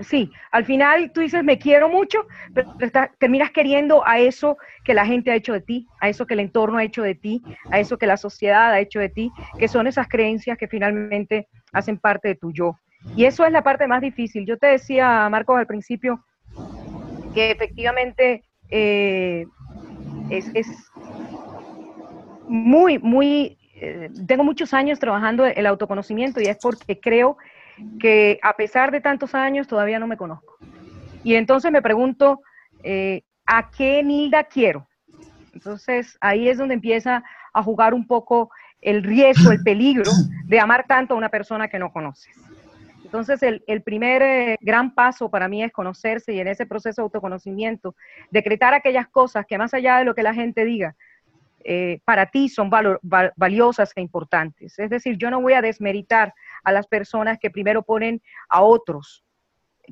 [0.00, 2.74] Sí, al final tú dices me quiero mucho, pero
[3.18, 6.40] terminas queriendo a eso que la gente ha hecho de ti, a eso que el
[6.40, 9.68] entorno ha hecho de ti, a eso que la sociedad ha hecho de ti, que
[9.68, 12.76] son esas creencias que finalmente hacen parte de tu yo.
[13.16, 14.46] Y eso es la parte más difícil.
[14.46, 16.22] Yo te decía, Marcos, al principio,
[17.34, 19.46] que efectivamente eh,
[20.30, 20.90] es,
[22.48, 27.36] muy, muy, eh, tengo muchos años trabajando el autoconocimiento y es porque creo
[28.00, 30.56] que a pesar de tantos años todavía no me conozco.
[31.22, 32.40] Y entonces me pregunto,
[32.82, 34.88] eh, ¿a qué Nilda quiero?
[35.52, 38.50] Entonces ahí es donde empieza a jugar un poco
[38.80, 40.10] el riesgo, el peligro
[40.46, 42.34] de amar tanto a una persona que no conoces.
[43.12, 47.04] Entonces, el, primer eh, gran paso para mí es conocerse y en ese proceso de
[47.04, 47.94] autoconocimiento,
[48.30, 50.96] decretar aquellas cosas que más allá de lo que la gente diga,
[51.62, 54.78] eh, para ti son valiosas e importantes.
[54.78, 56.32] Es decir, yo no voy a desmeritar
[56.64, 59.22] a las personas que primero ponen a otros,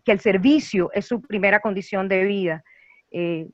[0.02, 2.64] que el servicio es su primera condición de vida.
[3.10, 3.48] Eh,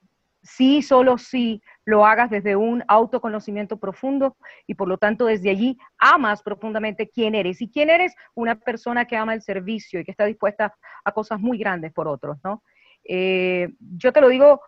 [0.45, 5.79] sí, solo si lo hagas desde un autoconocimiento profundo y por lo tanto desde allí
[5.99, 7.63] amas profundamente quién eres.
[7.63, 8.15] ¿Y quién eres?
[8.35, 10.75] Una persona que ama el servicio y que está dispuesta
[11.05, 12.63] a cosas muy grandes por otros, ¿no?
[13.05, 14.61] Eh, yo te lo digo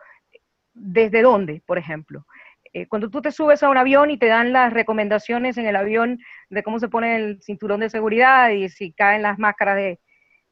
[0.72, 2.24] desde dónde, por ejemplo.
[2.72, 5.74] Eh, cuando tú te subes a un avión y te dan las recomendaciones en el
[5.74, 9.98] avión de cómo se pone el cinturón de seguridad y si caen las máscaras de,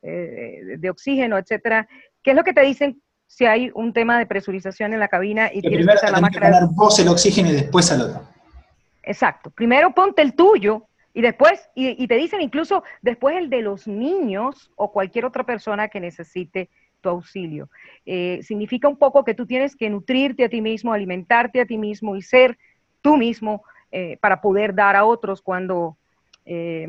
[0.02, 1.86] eh, de oxígeno, etcétera,
[2.24, 5.50] ¿qué es lo que te dicen si hay un tema de presurización en la cabina
[5.52, 6.60] y tienes que usar la máscara?
[6.60, 8.22] Que vos el oxígeno y después al otro.
[9.02, 9.50] Exacto.
[9.50, 13.86] Primero ponte el tuyo y después, y, y te dicen incluso después el de los
[13.86, 16.68] niños o cualquier otra persona que necesite
[17.08, 17.68] auxilio.
[18.04, 21.78] Eh, significa un poco que tú tienes que nutrirte a ti mismo, alimentarte a ti
[21.78, 22.58] mismo y ser
[23.00, 23.62] tú mismo
[23.92, 25.96] eh, para poder dar a otros cuando
[26.44, 26.88] eh,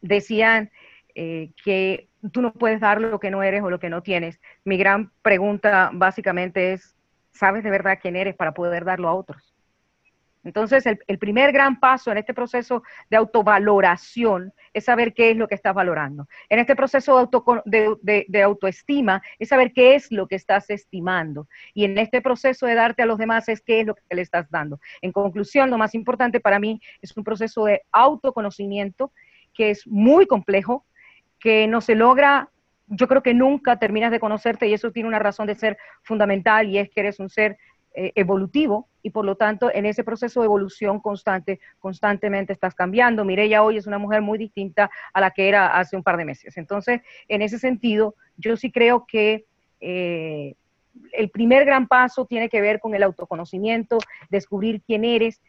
[0.00, 0.70] decían
[1.14, 4.40] que tú no puedes dar lo que no eres o lo que no tienes.
[4.64, 6.96] Mi gran pregunta básicamente es,
[7.32, 9.56] ¿sabes de verdad quién eres para poder darlo a otros?
[10.46, 15.48] Entonces, el, primer gran paso en este proceso de autovaloración es saber qué es lo
[15.48, 16.28] que estás valorando.
[16.48, 17.28] En este proceso
[17.64, 21.48] de, autoestima es saber qué es lo que estás estimando.
[21.74, 24.22] Y en este proceso de darte a los demás es qué es lo que le
[24.22, 24.78] estás dando.
[25.02, 29.10] En conclusión, lo más importante para mí es un proceso de autoconocimiento
[29.52, 30.86] que es muy complejo,
[31.38, 32.50] que no se logra
[32.88, 36.68] yo creo que nunca terminas de conocerte y eso tiene una razón de ser fundamental
[36.68, 37.58] y es que eres un ser
[37.94, 43.24] eh, evolutivo y por lo tanto en ese proceso de evolución constante, constantemente estás cambiando.
[43.24, 46.24] Mireya hoy es una mujer muy distinta a la que era hace un par de
[46.24, 46.56] meses.
[46.56, 49.46] Entonces, en ese sentido, yo sí creo que
[49.80, 50.54] eh,
[51.12, 53.98] el primer gran paso tiene que ver con el autoconocimiento,
[54.30, 55.40] descubrir quién eres,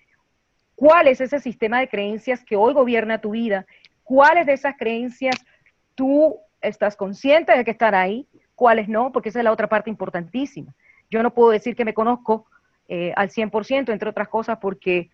[0.75, 3.65] cuál es ese sistema de creencias que hoy gobierna tu vida,
[4.03, 5.35] cuáles de esas creencias
[5.97, 9.89] tú estás consciente de que están ahí, cuáles no, porque esa es la otra parte
[9.89, 10.73] importantísima.
[11.09, 12.45] Yo no puedo decir que me conozco
[12.87, 15.09] eh, al 100%, entre otras cosas, porque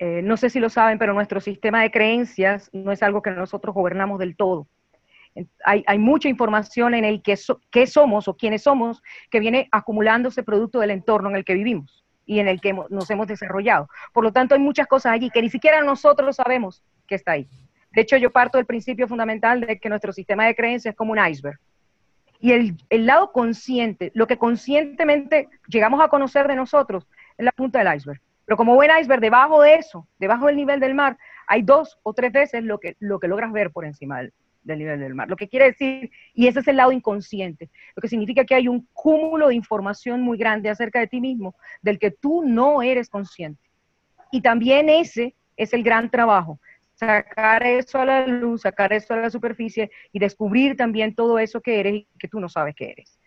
[0.00, 3.30] eh, no sé si lo saben, pero nuestro sistema de creencias no es algo que
[3.30, 4.66] nosotros gobernamos del todo.
[5.64, 7.38] Hay, mucha información en el que
[7.70, 9.00] qué somos o quiénes somos
[9.30, 13.08] que viene acumulándose producto del entorno en el que vivimos y en el que nos
[13.10, 13.88] hemos desarrollado.
[14.12, 17.46] Por lo tanto, hay muchas cosas allí que ni siquiera nosotros sabemos que está ahí.
[17.92, 21.12] De hecho, yo parto del principio fundamental de que nuestro sistema de creencias es como
[21.12, 21.58] un iceberg.
[22.40, 27.82] Y el, lado consciente, lo que conscientemente llegamos a conocer de nosotros, es la punta
[27.82, 28.20] del iceberg.
[28.46, 32.14] Pero como buen iceberg, debajo de eso, debajo del nivel del mar, hay dos o
[32.14, 34.32] tres veces lo que, lo que logras ver por encima del,
[34.62, 35.28] del nivel del mar.
[35.28, 38.68] Lo que quiere decir, y ese es el lado inconsciente, lo que significa que hay
[38.68, 43.08] un cúmulo de información muy grande acerca de ti mismo del que tú no eres
[43.08, 43.62] consciente.
[44.32, 46.58] Y también ese es el gran trabajo,
[47.00, 51.62] sacar eso a la luz, sacar eso a la superficie y descubrir también todo eso
[51.62, 53.18] que eres y que tú no sabes que eres.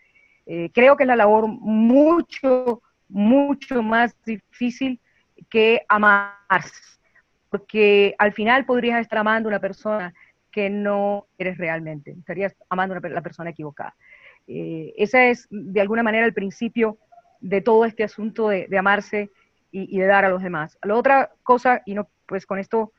[0.46, 5.00] Eh, creo que es la labor mucho, mucho más difícil
[5.50, 7.00] que amarse,
[7.50, 10.14] porque al final podrías estar amando a una persona
[10.52, 13.96] que no eres realmente, estarías amando a la persona equivocada.
[14.46, 16.98] Eh, ese es, de alguna manera, el principio
[17.40, 19.30] de todo este asunto de, amarse
[19.72, 20.78] y, de dar a los demás.
[20.84, 22.92] La otra cosa, y no, pues con esto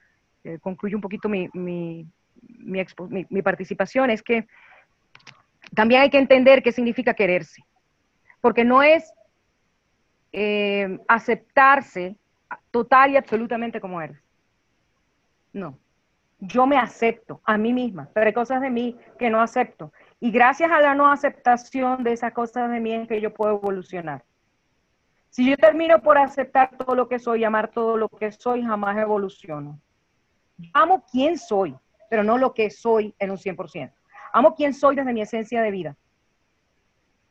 [0.46, 1.50] eh, concluyo un poquito mi,
[3.44, 4.48] participación, es que
[5.74, 7.64] también hay que entender qué significa quererse,
[8.42, 9.12] porque no es
[10.32, 12.16] eh, aceptarse
[12.70, 14.22] total y absolutamente como eres.
[15.52, 15.80] No,
[16.40, 19.92] yo me acepto a mí misma, pero hay cosas de mí que no acepto.
[20.20, 23.54] Y gracias a la no aceptación de esas cosas de mí es que yo puedo
[23.56, 24.24] evolucionar.
[25.32, 28.96] Si yo termino por aceptar todo lo que soy, amar todo lo que soy, jamás
[28.98, 29.80] evoluciono.
[30.74, 31.76] Amo quién soy,
[32.10, 33.92] pero no lo que soy en un 100%.
[34.34, 35.96] Amo quién soy desde mi esencia de vida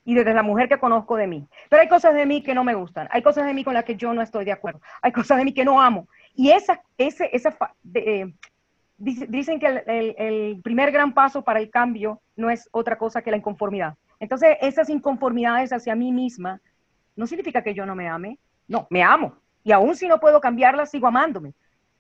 [0.05, 1.49] y desde la mujer que conozco de mí.
[1.69, 3.85] Pero hay cosas de mí que no me gustan, hay cosas de mí con las
[3.85, 6.09] que yo no estoy de acuerdo, hay cosas de mí que no amo.
[6.35, 7.57] Y esa, ese, esa,
[7.95, 8.33] eh,
[8.97, 13.37] dicen que el, primer gran paso para el cambio no es otra cosa que la
[13.37, 13.95] inconformidad.
[14.21, 16.61] Entonces, esas inconformidades hacia mí misma
[17.17, 18.39] no significa que yo no me ame.
[18.67, 19.37] No, me amo.
[19.63, 21.55] Y aún si no puedo cambiarlas, sigo amándome.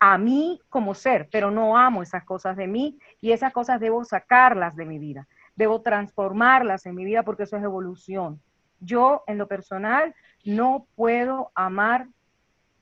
[0.06, 4.04] A mí como ser, pero no amo esas cosas de mí y esas cosas debo
[4.04, 5.26] sacarlas de mi vida.
[5.56, 8.38] Debo transformarlas en mi vida porque eso es evolución.
[8.80, 12.06] Yo, en lo personal, no puedo amar.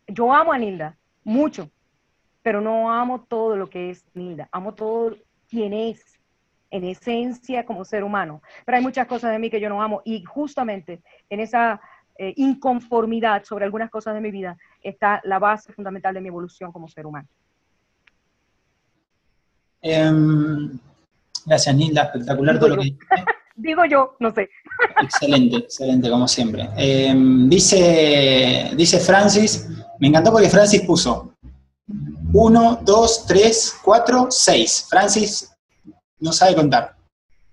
[0.09, 1.71] Yo amo a Nilda mucho,
[2.43, 5.15] pero no amo todo lo que es Nilda, amo todo
[5.49, 6.19] quien es
[6.73, 8.43] en esencia como ser humano.
[8.67, 11.01] Pero hay muchas cosas de mí que yo no amo y justamente
[11.31, 11.81] en esa
[12.19, 16.73] eh, inconformidad sobre algunas cosas de mi vida está la base fundamental de mi evolución
[16.73, 17.29] como ser humano.
[19.81, 20.79] Em,
[21.45, 23.07] gracias, Nilda, espectacular todo lo que dijiste.
[23.55, 24.49] Digo yo, no sé.
[25.03, 26.71] Excelente, excelente, como siempre.
[26.77, 29.69] Em, dice, dice Francis,
[30.01, 31.35] me encantó porque Francis puso,
[32.33, 34.87] 1, 2, 3, 4, 6.
[34.89, 35.53] Francis
[36.21, 36.97] no sabe contar.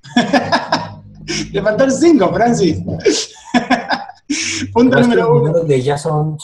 [1.52, 2.82] Le faltaron 5, Francis.
[4.74, 5.34] Punto número 1.
[5.34, 6.38] Los números de ella son,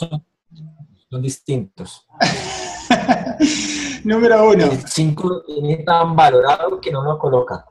[1.10, 2.06] son, distintos.
[4.04, 4.66] número 1.
[4.86, 7.64] 5 es tan valorado que no lo coloca.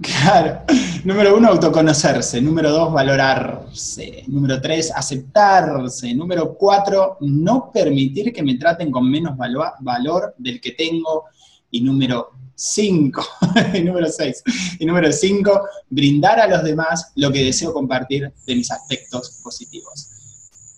[0.00, 0.62] Claro.
[1.04, 2.40] Número uno, autoconocerse.
[2.40, 4.24] Número dos, valorarse.
[4.26, 6.14] Número tres, aceptarse.
[6.14, 11.24] Número cuatro, no permitir que me traten con menos valor del que tengo.
[11.70, 13.24] Y número cinco,
[13.74, 14.42] y número seis.
[14.78, 20.11] Y número cinco, brindar a los demás lo que deseo compartir de mis aspectos positivos.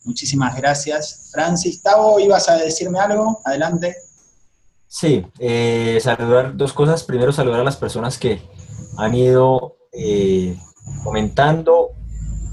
[0.04, 1.82] Muchísimas gracias, Francis.
[1.82, 3.40] Tavo, ¿ibas a decirme algo?
[3.44, 3.96] Adelante.
[4.86, 7.02] Sí, eh, saludar dos cosas.
[7.02, 8.42] Primero, saludar a las personas que
[8.96, 10.56] han ido eh,
[11.02, 11.90] comentando.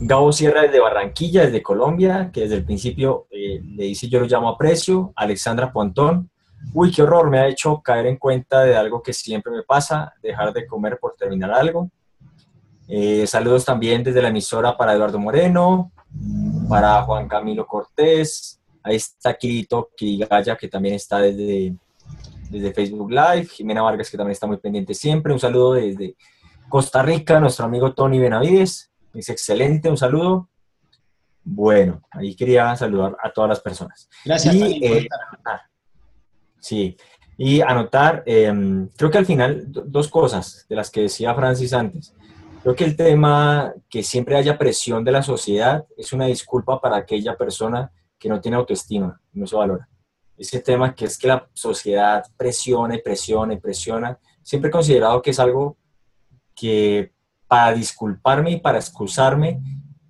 [0.04, 4.26] Gabo Sierra desde Barranquilla, desde Colombia, que desde el principio eh, le dice yo lo
[4.26, 5.14] llamo aprecio.
[5.16, 6.32] Alexandra Pontón,
[6.74, 10.14] uy, qué horror, me ha hecho caer en cuenta de algo que siempre me pasa,
[10.24, 11.92] dejar de comer por terminar algo.
[12.88, 15.92] Eh, saludos también desde la emisora para Eduardo Moreno,
[16.72, 21.76] para Juan Camilo Cortés, ahí está Kirito Kirigaya, que también está desde,
[22.50, 26.16] desde Facebook Live, Jimena Vargas, que también está muy pendiente siempre, un saludo desde
[26.70, 28.90] Costa Rica, nuestro amigo Tony Benavides.
[29.14, 30.48] Es excelente, un saludo.
[31.44, 34.10] Bueno, ahí quería saludar a todas las personas.
[34.24, 35.10] Gracias, y, eh,
[36.58, 36.96] Sí,
[37.38, 42.16] y anotar, em, creo que al final, dos cosas de las que decía Francis antes.
[42.62, 46.98] Creo que el tema que siempre haya presión de la sociedad es una disculpa para
[46.98, 49.90] aquella persona que no tiene autoestima, no se valora.
[50.38, 54.20] ese tema que es que la sociedad presiona y presiona presiona.
[54.44, 55.78] Siempre he considerado que es algo
[56.56, 57.12] que
[57.48, 59.60] para disculparme y para excusarme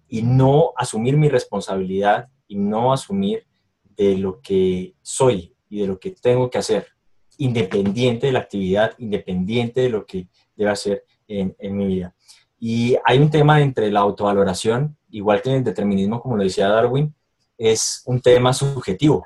[0.09, 3.47] y no asumir mi responsabilidad y no asumir
[3.95, 6.87] de lo que soy y de lo que tengo que hacer,
[7.37, 10.27] independiente de la actividad, independiente de lo que
[10.57, 12.13] debe hacer en mi vida.
[12.63, 16.69] Y hay un tema entre la autovaloración, igual que en el determinismo, como lo decía
[16.69, 17.11] Darwin,
[17.57, 19.25] es un tema subjetivo,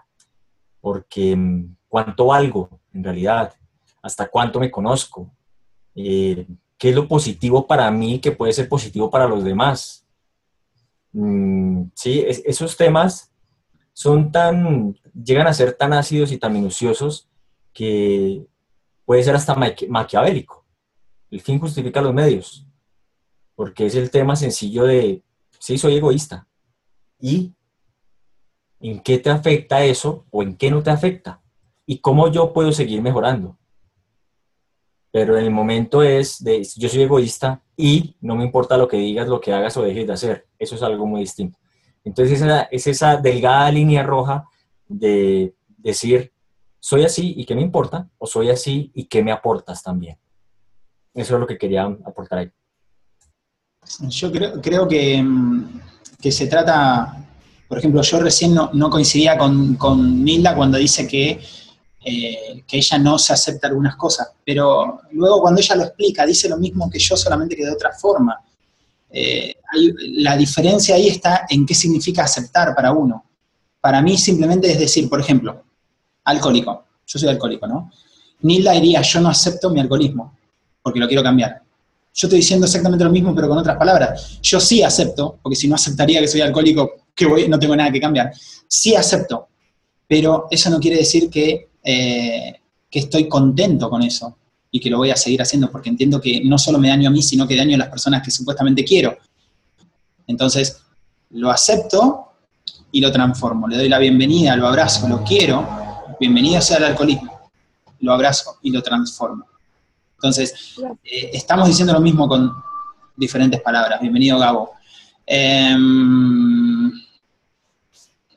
[0.79, 3.53] porque mm, cuánto valgo en realidad,
[4.01, 5.29] hasta cuánto me conozco,
[5.95, 10.07] eh, qué es lo positivo para mí que puede ser positivo para los demás.
[11.11, 13.33] Mm, sí, esos temas
[13.91, 17.27] son tan, llegan a ser tan ácidos y tan minuciosos
[17.73, 18.45] que
[19.03, 19.57] puede ser hasta
[19.89, 20.65] maquiavélico.
[21.29, 22.65] El fin justifica los medios,
[23.55, 25.23] porque es el tema sencillo de,
[25.59, 26.47] sí, soy egoísta.
[27.19, 27.53] ¿Y
[28.79, 31.41] en qué te afecta eso o en qué no te afecta?
[31.85, 33.57] ¿Y cómo yo puedo seguir mejorando?
[35.11, 38.97] Pero en el momento es de, yo soy egoísta y no me importa lo que
[38.97, 40.47] digas, lo que hagas o dejes de hacer.
[40.59, 41.57] Eso es algo muy distinto.
[42.03, 44.45] Entonces esa, es esa delgada línea roja
[44.87, 46.33] de decir,
[46.79, 50.17] soy así y qué me importa, o soy así y qué me aportas también.
[51.13, 52.51] Eso es lo que quería aportar ahí.
[54.09, 55.81] Yo creo, creo que, mm,
[56.21, 57.25] que, se trata,
[57.67, 61.39] por ejemplo, yo recién no, coincidía con, Nilda cuando dice que,
[62.03, 66.49] eh, que ella no se acepta algunas cosas, pero luego cuando ella lo explica, dice
[66.49, 68.39] lo mismo que yo, solamente que de otra forma.
[69.09, 69.55] Eh,
[70.17, 73.23] la diferencia ahí está en qué significa aceptar para uno.
[73.79, 75.63] Para mí simplemente es decir, por ejemplo,
[76.23, 76.85] alcohólico.
[77.05, 77.91] Yo soy alcohólico, ¿no?
[78.41, 80.37] Nilda diría, yo no acepto mi alcoholismo,
[80.81, 81.64] porque lo quiero cambiar.
[82.15, 84.39] Yo estoy diciendo exactamente lo mismo, pero con otras palabras.
[84.41, 87.91] Yo sí acepto, porque si no aceptaría que soy alcohólico, que voy, no tengo nada
[87.91, 88.31] que cambiar.
[88.69, 89.49] Sí acepto,
[90.07, 92.55] pero eso no quiere decir que, eh,
[92.89, 94.37] que estoy contento con eso
[94.71, 97.11] y que lo voy a seguir haciendo porque entiendo que no solo me daño a
[97.11, 99.17] mí, sino que daño a las personas que supuestamente quiero.
[100.25, 100.77] Entonces,
[101.31, 102.31] lo acepto
[102.93, 103.67] y lo transformo.
[103.67, 105.67] Le doy la bienvenida, lo abrazo, lo quiero.
[106.17, 107.51] Bienvenido sea el alcoholismo.
[107.99, 109.45] Lo abrazo y lo transformo.
[110.25, 112.51] Entonces, eh, estamos diciendo lo mismo con
[113.15, 114.01] diferentes palabras.
[114.01, 114.71] Bienvenido, Gabo.
[115.23, 116.91] Em,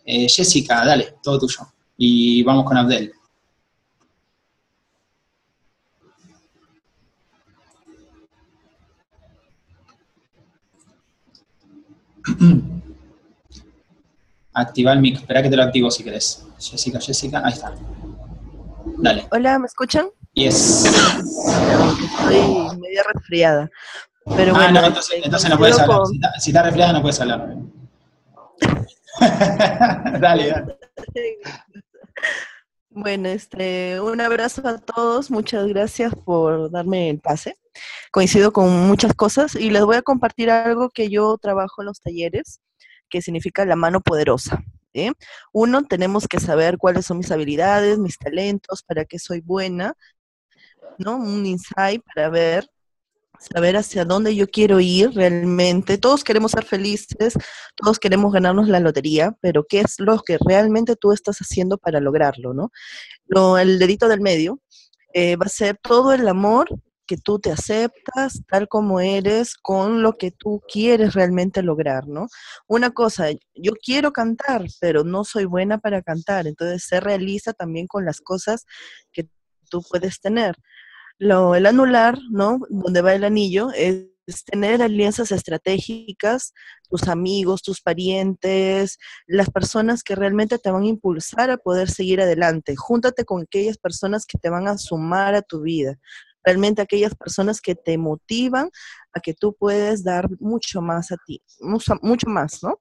[0.05, 1.61] eh, Jessica, dale, todo tuyo.
[1.97, 3.11] Y vamos con Abdel.
[14.53, 15.21] Activa el mic.
[15.21, 16.47] Espera que te lo activo si querés.
[16.59, 17.75] Jessica, Jessica, ahí está.
[18.99, 19.27] Dale.
[19.31, 20.11] Hola, ¿me escuchan?
[20.39, 20.85] Yes.
[20.85, 23.69] Estoy media resfriada.
[24.37, 26.03] Pero ah, bueno, no, entonces, entonces no puedes hablar.
[26.39, 27.57] Si, estás resfriada no puedes hablar.
[30.21, 30.79] dale, dale.
[32.91, 37.57] Bueno, este, un abrazo a todos, muchas gracias por darme el pase.
[38.13, 42.01] Coincido con muchas cosas y les voy a compartir algo que yo trabajo en los
[42.01, 42.61] talleres,
[43.11, 44.63] que significa la mano poderosa.
[45.53, 49.95] Uno, tenemos que saber cuáles son mis habilidades, mis talentos, para qué soy buena,
[50.99, 51.17] ¿no?
[51.17, 52.69] Un insight para ver
[53.39, 55.99] saber hacia dónde yo quiero ir realmente.
[55.99, 57.35] Todos queremos ser felices,
[57.77, 62.01] todos queremos ganarnos la lotería, pero ¿qué es lo que realmente tú estás haciendo para
[62.01, 62.71] lograrlo, no?
[63.27, 64.61] Lo, el dedito del medio
[65.15, 66.69] eh, va a ser todo el amor
[67.07, 72.29] que tú te aceptas tal como eres con lo que tú quieres realmente lograr, ¿no?
[72.67, 77.87] Una cosa, yo quiero cantar, pero no soy buena para cantar, entonces ser realista también
[77.87, 78.67] con las cosas
[79.11, 79.27] que
[79.71, 80.57] tú puedes tener.
[81.19, 82.61] Lo, el anular, ¿no?
[82.69, 84.07] Donde va el anillo, es,
[84.45, 86.53] tener alianzas estratégicas,
[86.91, 92.21] tus amigos, tus parientes, las personas que realmente te van a impulsar a poder seguir
[92.21, 92.77] adelante.
[92.77, 95.99] Júntate con aquellas personas que te van a sumar a tu vida.
[96.45, 98.71] Realmente aquellas personas que te motivan
[99.15, 102.81] a que tú puedes dar mucho más a ti, mucho, mucho más, ¿no?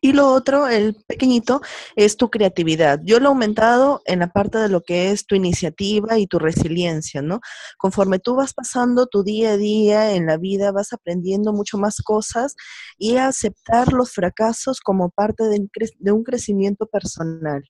[0.00, 1.60] Y lo otro, el pequeñito,
[1.96, 3.00] es tu creatividad.
[3.04, 6.38] Yo lo he aumentado en la parte de lo que es tu iniciativa y tu
[6.38, 7.40] resiliencia, ¿no?
[7.76, 12.00] Conforme tú vas pasando tu día a día en la vida, vas aprendiendo mucho más
[12.02, 12.54] cosas
[12.98, 17.62] y aceptar los fracasos como parte de un crecimiento personal.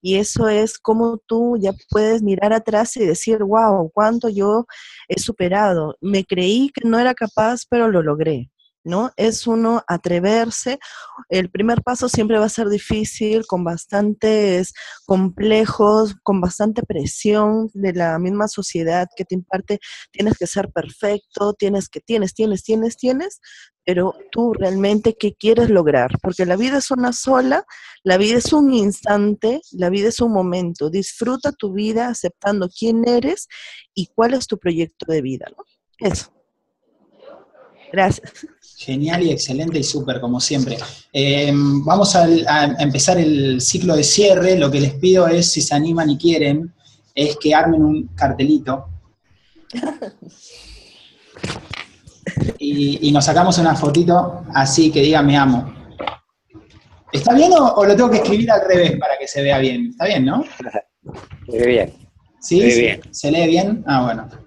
[0.00, 4.66] Y eso es como tú ya puedes mirar atrás y decir, wow, cuánto yo
[5.08, 5.96] he superado.
[6.00, 8.50] Me creí que no era capaz, pero lo logré.
[8.84, 9.10] ¿No?
[9.16, 10.78] Es uno atreverse.
[11.28, 14.74] El primer paso siempre va a ser difícil, con bastantes
[15.06, 19.80] complejos, con bastante presión de la misma sociedad que te imparte,
[20.12, 23.40] tienes que ser perfecto, tienes que, tienes, tienes, tienes, tienes,
[23.84, 27.64] pero tú realmente qué quieres lograr, porque la vida es una sola,
[28.02, 30.90] la vida es un instante, la vida es un momento.
[30.90, 33.48] Disfruta tu vida aceptando quién eres
[33.94, 35.64] y cuál es tu proyecto de vida, ¿no?
[35.98, 36.32] Eso.
[37.94, 38.32] Gracias.
[38.76, 40.76] Genial y excelente y súper, como siempre.
[41.12, 42.26] Eh, vamos a,
[42.80, 44.58] empezar el ciclo de cierre.
[44.58, 46.74] Lo que les pido es, si se animan y quieren,
[47.14, 48.86] es que armen un cartelito.
[52.58, 55.72] Y, nos sacamos una fotito así que diga me amo.
[57.12, 59.90] ¿Está bien o, lo tengo que escribir al revés para que se vea bien?
[59.90, 60.44] Está bien, ¿no?
[61.46, 61.92] Muy bien.
[62.40, 62.60] ¿Sí?
[62.60, 63.00] Bien.
[63.12, 63.84] ¿Se lee bien?
[63.86, 64.43] Ah, bueno.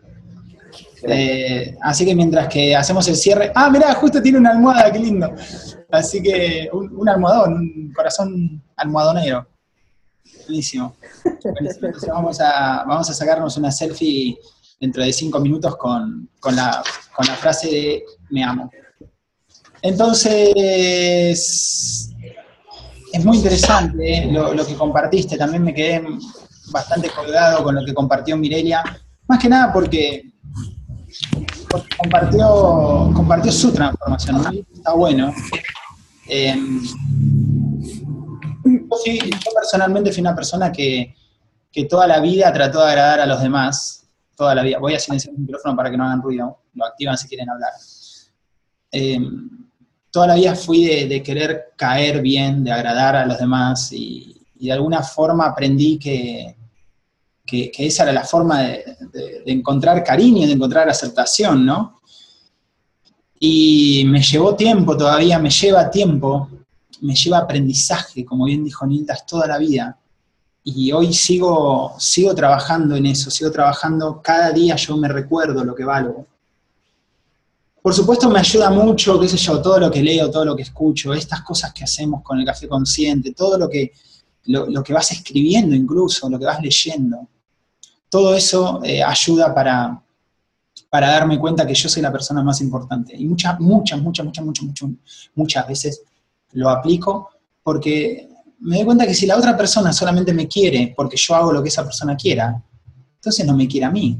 [1.09, 3.51] Eh, así que mientras que hacemos el cierre.
[3.55, 5.33] Ah, mirá, justo tiene una almohada, qué lindo.
[5.89, 9.47] Así que un, almohadón, un corazón almohadonero.
[10.45, 10.95] Buenísimo.
[11.23, 14.37] Entonces vamos a, vamos a sacarnos una selfie
[14.79, 16.83] dentro de cinco minutos con, la,
[17.39, 18.69] frase de me amo.
[19.81, 20.53] Entonces,
[23.13, 26.03] es muy interesante eh, lo, lo, que compartiste, también me quedé
[26.71, 28.83] bastante colgado con lo que compartió Mirelia,
[29.27, 30.23] más que nada porque
[31.97, 35.33] compartió, compartió su transformación, está bueno.
[36.27, 36.83] Em,
[38.65, 41.13] yo, personalmente fui una persona que,
[41.87, 44.79] toda la vida trató de agradar a los demás, toda la vida.
[44.79, 47.71] Voy a silenciar el micrófono para que no hagan ruido, lo activan si quieren hablar.
[48.91, 49.47] Em,
[50.09, 54.71] toda la vida fui de, querer caer bien, de agradar a los demás y de
[54.71, 56.56] alguna forma aprendí que,
[57.47, 62.01] que, esa era la forma de, encontrar cariño, de encontrar aceptación, ¿no?
[63.39, 66.49] Y me llevó tiempo todavía, me lleva tiempo,
[67.01, 69.97] me lleva aprendizaje, como bien dijo Nildas, toda la vida.
[70.63, 75.73] Y hoy sigo, sigo trabajando en eso, sigo trabajando, cada día yo me recuerdo lo
[75.73, 76.27] que valgo.
[77.81, 80.63] Por supuesto me ayuda mucho, qué sé yo, todo lo que leo, todo lo que
[80.63, 83.93] escucho, estas cosas que hacemos con el café consciente, todo lo que,
[84.45, 87.29] lo que vas escribiendo incluso, lo que vas leyendo
[88.09, 90.01] todo eso eh, ayuda para,
[90.89, 93.15] para darme cuenta que yo soy la persona más importante.
[93.15, 94.89] Y muchas, muchas, muchas, muchas, muchas,
[95.35, 96.01] muchas, veces
[96.53, 97.29] lo aplico
[97.63, 98.29] porque
[98.59, 101.61] me doy cuenta que si la otra persona solamente me quiere porque yo hago lo
[101.61, 102.61] que esa persona quiera,
[103.15, 104.17] entonces no me quiere a mí,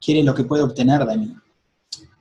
[0.00, 1.34] quiere lo que puede obtener de mí.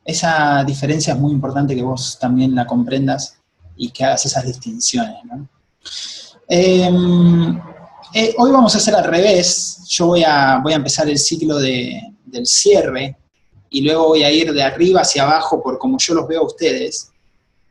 [0.04, 3.38] Esa diferencia es muy importante que vos también la comprendas
[3.76, 5.16] y que hagas esas distinciones.
[6.48, 7.60] Em,
[8.20, 9.84] eh, hoy vamos a hacer al revés.
[9.90, 13.16] Yo voy a, voy a empezar el ciclo del cierre
[13.70, 16.46] y luego voy a ir de arriba hacia abajo por como yo los veo a
[16.46, 17.12] ustedes.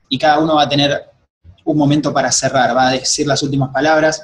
[0.09, 1.03] Y cada uno va a tener
[1.65, 4.23] un momento para cerrar, va a decir las últimas palabras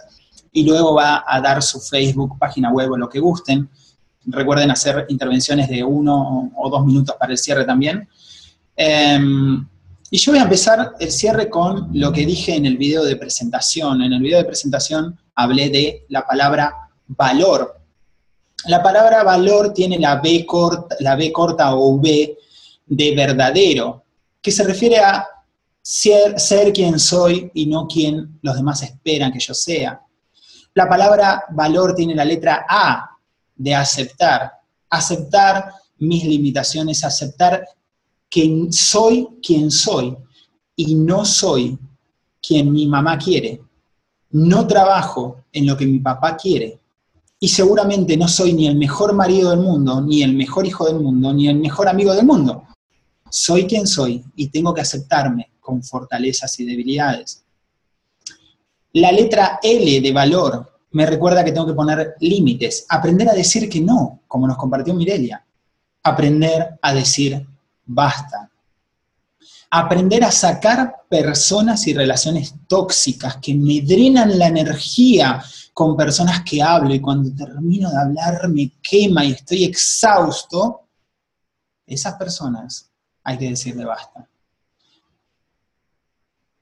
[0.53, 3.69] y luego va a dar su Facebook, página web o lo que gusten.
[4.27, 8.09] Recuerden hacer intervenciones de uno o dos minutos para el cierre también.
[8.77, 9.67] Em,
[10.09, 13.17] y yo voy a empezar el cierre con lo que dije en el video de
[13.17, 14.03] presentación.
[14.03, 17.81] En el video de presentación hablé de la palabra valor.
[18.67, 22.39] La palabra valor tiene la B corta, B o V
[22.87, 24.05] de verdadero,
[24.41, 25.27] que se refiere a
[25.81, 30.01] ser, ser quien soy y no quien los demás esperan que yo sea.
[30.75, 33.11] La palabra valor tiene la letra A
[33.55, 34.53] de aceptar,
[34.89, 37.67] aceptar mis limitaciones, aceptar
[38.29, 40.17] que soy quien soy
[40.75, 41.79] y no soy
[42.41, 43.61] quien mi mamá quiere.
[44.33, 46.79] No trabajo en lo que mi papá quiere.
[47.39, 51.01] Y seguramente no soy ni el mejor marido del mundo, ni el mejor hijo del
[51.01, 52.65] mundo, ni el mejor amigo del mundo.
[53.29, 57.45] Soy quien soy y tengo que aceptarme con fortalezas y debilidades.
[58.93, 63.69] La letra L de valor me recuerda que tengo que poner límites, aprender a decir
[63.69, 65.45] que no, como nos compartió Mirelia.
[66.03, 67.47] Aprender a decir
[67.87, 68.52] basta.
[69.75, 75.43] Aprender a sacar personas y relaciones tóxicas que me drenan la energía
[75.73, 80.83] con personas que hablo y cuando termino de hablar me quema y estoy exhausto,
[81.87, 82.91] esas personas
[83.25, 84.29] hay que decirle basta.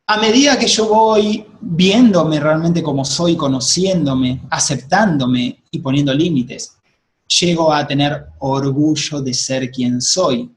[0.06, 6.76] A medida que yo voy viéndome realmente como soy, conociéndome, aceptándome y poniendo límites,
[7.40, 10.48] llego a tener orgullo de ser quien soy,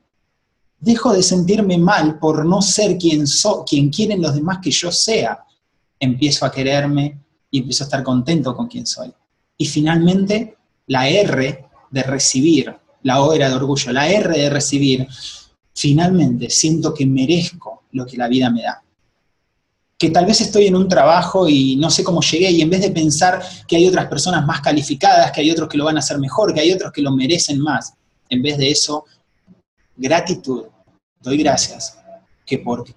[0.83, 4.91] dejo de sentirme mal por no ser quien, so, quien quieren los demás que yo
[4.91, 5.39] sea.
[5.97, 7.19] Empiezo a quererme
[7.49, 9.13] y empiezo a estar contento con quien soy.
[9.57, 10.57] Y finalmente,
[10.87, 15.07] la R de recibir, la O era de orgullo, la R de recibir,
[15.73, 18.83] finalmente siento que merezco lo que la vida me da.
[19.97, 22.81] Que tal vez estoy en un trabajo y no sé cómo llegué y en vez
[22.81, 25.99] de pensar que hay otras personas más calificadas, que hay otros que lo van a
[25.99, 27.93] hacer mejor, que hay otros que lo merecen más,
[28.27, 29.05] en vez de eso,
[29.95, 30.65] gratitud,
[31.23, 31.97] doy gracias,
[32.45, 32.93] que, porque,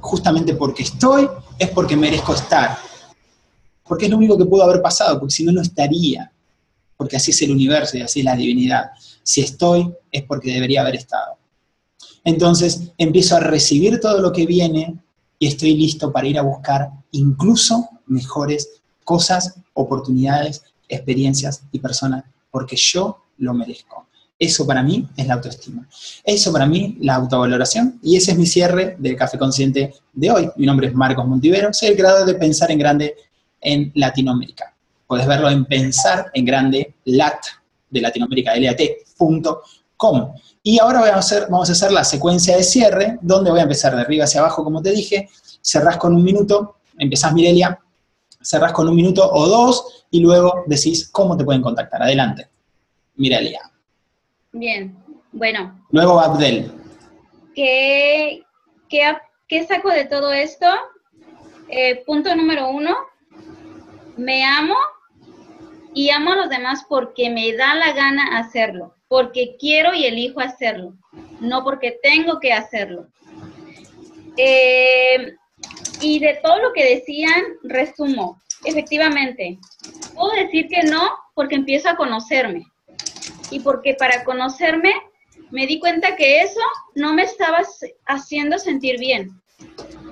[0.00, 1.28] justamente porque estoy
[1.58, 2.76] es porque merezco estar,
[3.84, 6.30] porque es lo único que pudo haber pasado, porque si no, no estaría,
[6.96, 8.90] porque así es el universo y así es la divinidad.
[9.22, 11.38] Si estoy es porque debería haber estado.
[12.24, 14.98] Entonces empiezo a recibir todo lo que viene
[15.38, 22.76] y estoy listo para ir a buscar incluso mejores cosas, oportunidades, experiencias y personas, porque
[22.76, 24.03] yo lo merezco.
[24.38, 25.88] Eso para mí es la autoestima.
[26.24, 28.00] Eso para mí la autovaloración.
[28.02, 30.50] Y ese es mi cierre del Café Consciente de hoy.
[30.56, 31.72] Mi nombre es Marcos Montivero.
[31.72, 33.14] Soy el creador de Pensar en Grande
[33.60, 34.74] en Latinoamérica.
[35.06, 37.38] Puedes verlo en Pensar en Grande lat
[37.90, 40.34] de Latinoamérica, lat.com.
[40.62, 43.64] Y ahora vamos a, hacer, vamos a hacer la secuencia de cierre, donde voy a
[43.64, 45.28] empezar de arriba hacia abajo, como te dije.
[45.60, 47.78] Cerrás con un minuto, empezás Mirelia,
[48.42, 52.02] cerrás con un minuto o dos y luego decís cómo te pueden contactar.
[52.02, 52.48] Adelante.
[53.16, 53.60] Mirelia.
[54.54, 54.96] Bien,
[55.32, 55.84] bueno.
[55.90, 56.70] Luego Abdel.
[57.56, 58.44] ¿Qué,
[58.88, 60.66] qué, saco de todo esto?
[61.68, 62.94] Eh, punto número uno,
[64.16, 64.76] me amo
[65.92, 70.38] y amo a los demás porque me da la gana hacerlo, porque quiero y elijo
[70.38, 70.94] hacerlo,
[71.40, 73.08] no porque tengo que hacerlo.
[74.36, 75.34] Eh,
[76.00, 79.58] y de todo lo que decían, resumo, efectivamente,
[80.14, 82.64] puedo decir que no porque empiezo a conocerme
[83.50, 84.92] y porque para conocerme
[85.50, 86.60] me di cuenta que eso
[86.94, 87.60] no me estaba
[88.06, 89.30] haciendo sentir bien,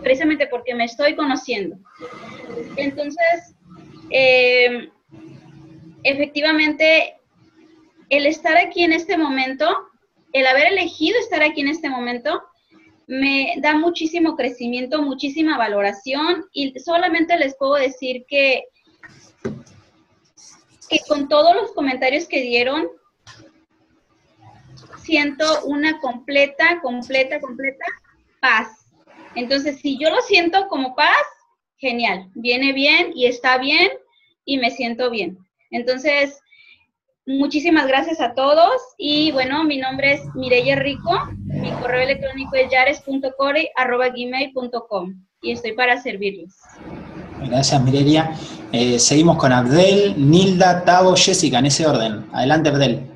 [0.03, 1.77] precisamente porque me estoy conociendo.
[2.77, 3.55] Entonces,
[4.11, 4.91] em,
[6.05, 7.17] efectivamente,
[8.09, 9.69] el estar aquí en este momento,
[10.33, 12.43] el haber elegido estar aquí en este momento,
[13.07, 18.65] me da muchísimo crecimiento, muchísima valoración y solamente les puedo decir que,
[20.89, 22.89] que con todos los comentarios que dieron,
[25.03, 27.85] siento una completa, completa, completa
[28.41, 28.69] paz.
[29.35, 31.25] Entonces, si yo lo siento como paz,
[31.79, 33.91] genial, viene bien y está bien
[34.45, 35.39] y me siento bien.
[35.71, 36.39] Entonces,
[37.27, 41.11] muchísimas gracias a todos y bueno, mi nombre es Mireya Rico,
[41.47, 46.55] mi correo electrónico es yares.core.gmail.com y estoy para servirles.
[47.45, 48.37] Gracias, Mireya.
[48.73, 52.27] Eh, seguimos con Abdel, Nilda, Tavo, Jessica, en ese orden.
[52.33, 53.12] Adelante, Abdel.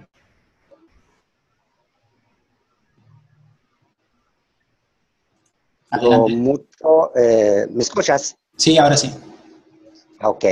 [5.93, 7.13] Mucho.
[7.17, 8.37] Eh, ¿Me escuchas?
[8.57, 9.13] Sí, ahora sí.
[10.23, 10.45] Ok.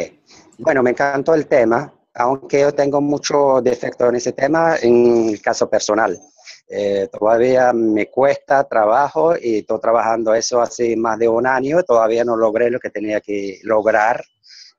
[0.58, 5.42] Bueno, me encantó el tema, aunque yo tengo mucho defecto en ese tema en el
[5.42, 6.20] caso personal.
[6.68, 11.82] Eh, todavía me cuesta trabajo y estoy trabajando eso hace más de un año.
[11.82, 14.24] Todavía no logré lo que tenía que lograr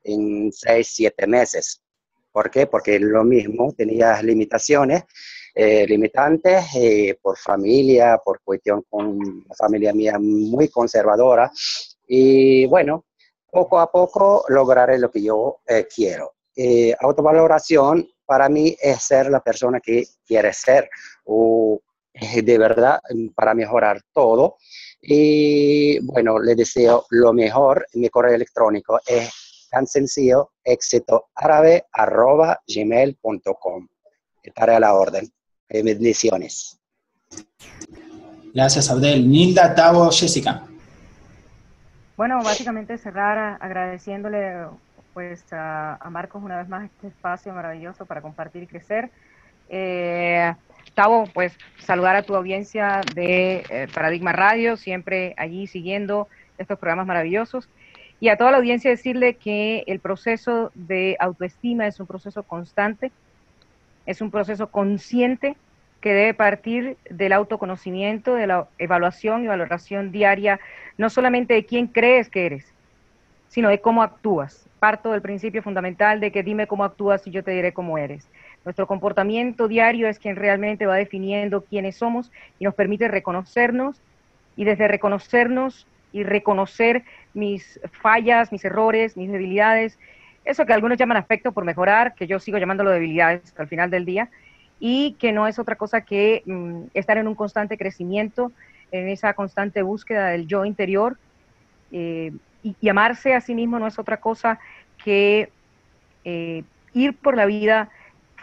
[0.04, 1.82] en seis, siete meses.
[2.32, 2.68] ¿Por qué?
[2.68, 5.04] Porque lo mismo, tenía limitaciones
[5.58, 11.50] eh, limitantes eh, por familia, por cuestión con la familia mía muy conservadora.
[12.06, 13.06] Y bueno,
[13.50, 16.34] poco a poco lograré lo que yo eh, quiero.
[17.00, 20.90] autovaloración para mí es ser la persona que quiere ser
[21.24, 21.80] o
[22.14, 23.00] de verdad
[23.34, 24.58] para mejorar todo.
[25.02, 27.88] Y bueno, le deseo lo mejor.
[27.94, 32.62] Mi correo electrónico es tan sencillo, éxito arroba.
[34.44, 35.32] Estaré a la orden.
[35.70, 36.80] Eh, bendiciones.
[38.54, 39.30] Gracias, Abdel.
[39.30, 40.64] Nilda, Tavo, Jessica.
[42.16, 44.68] Bueno, básicamente cerrar agradeciéndole
[45.14, 49.10] pues a, Marcos una vez más este espacio maravilloso para compartir y crecer.
[49.70, 50.54] Eh,
[50.94, 57.08] Tavo, pues saludar a tu audiencia de eh, Paradigma Radio, siempre allí siguiendo estos programas
[57.08, 57.68] maravillosos.
[58.20, 63.12] Y a toda la audiencia decirle que el proceso de autoestima es un proceso constante,
[64.06, 65.56] es un proceso consciente
[66.02, 70.60] que debe partir del autoconocimiento, de la evaluación y valoración diaria,
[70.98, 72.74] no solamente de quién crees que eres,
[73.48, 74.70] sino de cómo actúas.
[74.80, 78.30] Parto del principio fundamental de que dime cómo actúas y yo te diré cómo eres.
[78.66, 84.02] Nuestro comportamiento diario es quien realmente va definiendo quiénes somos y nos permite reconocernos
[84.56, 87.04] y desde reconocernos y reconocer
[87.34, 90.00] mis fallas, mis errores, mis debilidades,
[90.46, 94.06] eso que algunos llaman afecto por mejorar, que yo sigo llamándolo debilidades al final del
[94.06, 94.30] día,
[94.80, 98.52] y que no es otra cosa que mm, estar en un constante crecimiento,
[98.92, 101.18] en esa constante búsqueda del yo interior.
[101.92, 102.32] Eh,
[102.64, 104.60] y, amarse a sí mismo no es otra cosa
[105.04, 105.50] que
[106.24, 107.90] eh, ir por la vida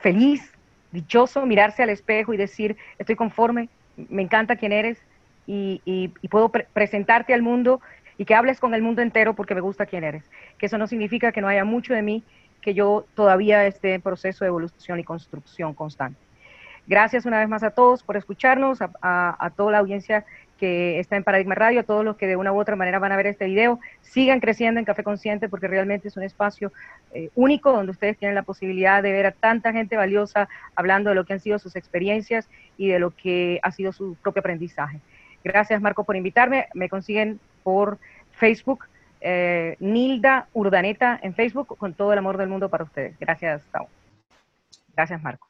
[0.00, 0.52] feliz,
[0.92, 4.98] dichoso, mirarse al espejo y decir, estoy conforme, me encanta quién eres
[5.46, 7.80] y, puedo presentarte al mundo
[8.18, 10.24] y que hables con el mundo entero porque me gusta quién eres.
[10.58, 12.22] Que eso no significa que no haya mucho de mí,
[12.60, 16.18] que yo todavía esté en proceso de evolución y construcción constante.
[16.86, 20.24] Gracias una vez más a todos por escucharnos, a toda la audiencia
[20.62, 23.10] que está en Paradigma Radio, a todos los que de una u otra manera van
[23.10, 26.72] a ver este video, sigan creciendo en Café Consciente porque realmente es un espacio
[27.12, 31.16] eh, único donde ustedes tienen la posibilidad de ver a tanta gente valiosa hablando de
[31.16, 32.48] lo que han sido sus experiencias
[32.78, 35.00] y de lo que ha sido su propio aprendizaje.
[35.42, 37.98] Gracias Marco por invitarme, me consiguen por
[38.32, 38.86] Facebook,
[39.20, 43.18] eh, Nilda Urdaneta en Facebook, con todo el amor del mundo para ustedes.
[43.18, 43.88] Gracias, Tavo.
[44.94, 45.48] Gracias, Marco.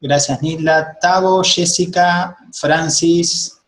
[0.00, 0.98] Gracias, Nilda.
[1.00, 3.60] Tavo, Jessica, Francis,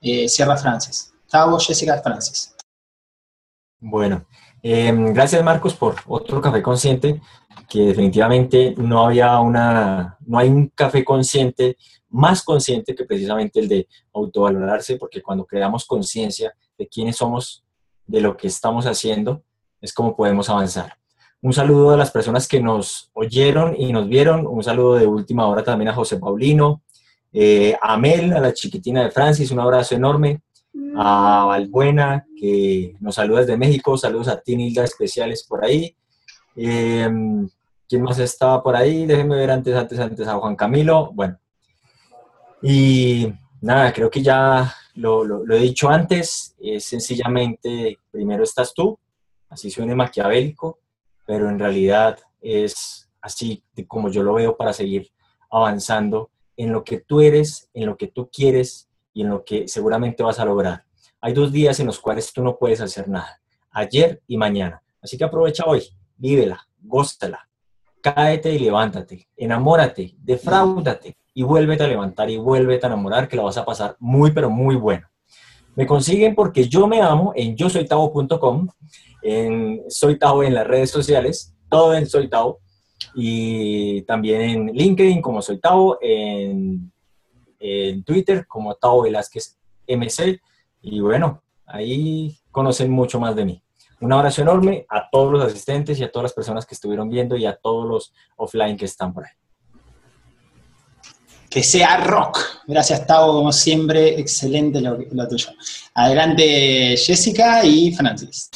[0.00, 1.12] eh, Sierra Francis.
[1.30, 2.54] Tavo, Jessica Francis.
[3.80, 4.24] Bueno,
[4.62, 7.20] em, gracias Marcos por otro café consciente,
[7.68, 11.76] que definitivamente no había una, no hay un café consciente
[12.08, 17.64] más consciente que precisamente el de autovalorarse, porque cuando creamos conciencia de quiénes somos,
[18.06, 19.42] de lo que estamos haciendo,
[19.80, 20.94] es como podemos avanzar.
[21.42, 25.46] Un saludo a las personas que nos oyeron y nos vieron, un saludo de última
[25.46, 26.82] hora también a José Paulino,
[27.32, 30.40] eh, a Mel, a la chiquitina de Francis, un abrazo enorme.
[30.98, 33.96] A Valbuena, que nos saluda desde México.
[33.98, 35.94] Saludos a ti, Nilda, especiales por ahí.
[36.56, 37.08] Eh,
[37.88, 39.06] ¿Quién más estaba por ahí?
[39.06, 41.12] Déjenme ver antes, antes, antes a Juan Camilo.
[41.12, 41.38] Bueno.
[42.62, 46.56] Y nada, creo que ya lo, lo he dicho antes.
[46.58, 48.98] Es sencillamente, primero estás tú,
[49.48, 50.80] así suene maquiavélico,
[51.24, 55.10] pero en realidad es así como yo lo veo para seguir
[55.50, 59.68] avanzando en lo que tú eres, en lo que tú quieres y en lo que
[59.68, 60.84] seguramente vas a lograr.
[61.20, 63.40] Hay dos días en los cuales tú no puedes hacer nada,
[63.70, 64.82] ayer y mañana.
[65.02, 65.82] Así que aprovecha hoy,
[66.16, 67.48] vívela, gózala,
[68.00, 73.42] cáete y levántate, enamórate, defraúdate y vuélvete a levantar y vuélvete a enamorar que la
[73.42, 75.06] vas a pasar muy, pero muy bueno.
[75.74, 77.86] Me consiguen porque yo me amo en yo soy
[79.22, 82.60] en soy Tavo en las redes sociales, todo en soy Tavo
[83.14, 86.90] y también en LinkedIn como soy Tavo, en,
[87.58, 90.40] en Twitter como Tavo Velázquez MC
[90.80, 93.62] y bueno, ahí conocen mucho más de mí.
[94.00, 97.36] Un abrazo enorme a todos los asistentes y a todas las personas que estuvieron viendo
[97.36, 99.32] y a todos los offline que están por ahí.
[101.48, 102.38] Que sea rock.
[102.66, 104.20] Gracias, Tavo, como siempre.
[104.20, 105.48] Excelente lo, lo tuyo.
[105.94, 108.50] Adelante, Jessica y Francis.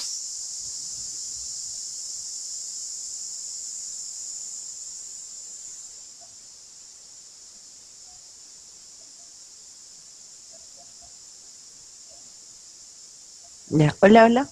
[14.03, 14.49] hola, hola.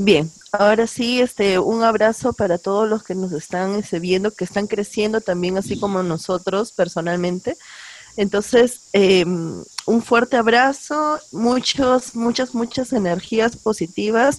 [0.00, 4.44] Bien, ahora sí, este, un abrazo para todos los que nos están este, viendo, que
[4.44, 7.56] están creciendo también, así como nosotros personalmente.
[8.16, 14.38] Entonces, em, un fuerte abrazo, muchos, muchas, muchas energías positivas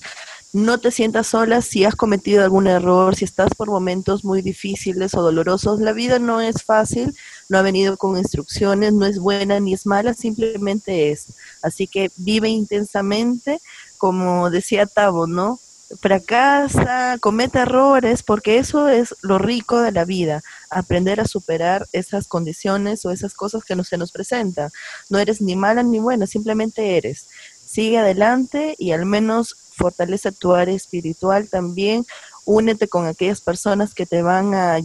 [0.51, 5.13] no te sientas sola si has cometido algún error, si estás por momentos muy difíciles
[5.13, 5.79] o dolorosos.
[5.79, 7.15] La vida no es fácil,
[7.49, 11.27] no ha venido con instrucciones, no es buena ni es mala, simplemente es.
[11.61, 13.61] Así que vive intensamente,
[13.99, 15.59] como decía Tavo, ¿no?
[16.01, 22.27] Fracasa, comete errores, porque eso es lo rico de la vida, aprender a superar esas
[22.27, 24.71] condiciones o esas cosas que no se nos presentan.
[25.09, 27.27] No eres ni mala ni buena, simplemente eres.
[27.65, 32.05] Sigue adelante y al menos fortalece tu área espiritual también,
[32.45, 34.79] únete con aquellas personas que te van a,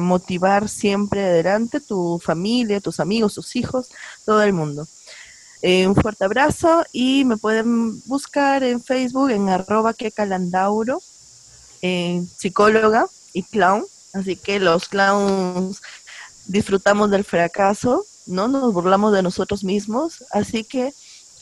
[0.00, 3.88] motivar siempre adelante, tu familia, tus amigos, tus hijos,
[4.24, 4.88] todo el mundo.
[5.66, 11.00] Eh, un fuerte abrazo y me pueden buscar en Facebook en arroba quecalandauro,
[11.80, 13.82] en psicóloga y clown.
[14.12, 15.80] Así que los clowns
[16.44, 18.46] disfrutamos del fracaso, ¿no?
[18.46, 20.22] Nos burlamos de nosotros mismos.
[20.32, 20.92] Así que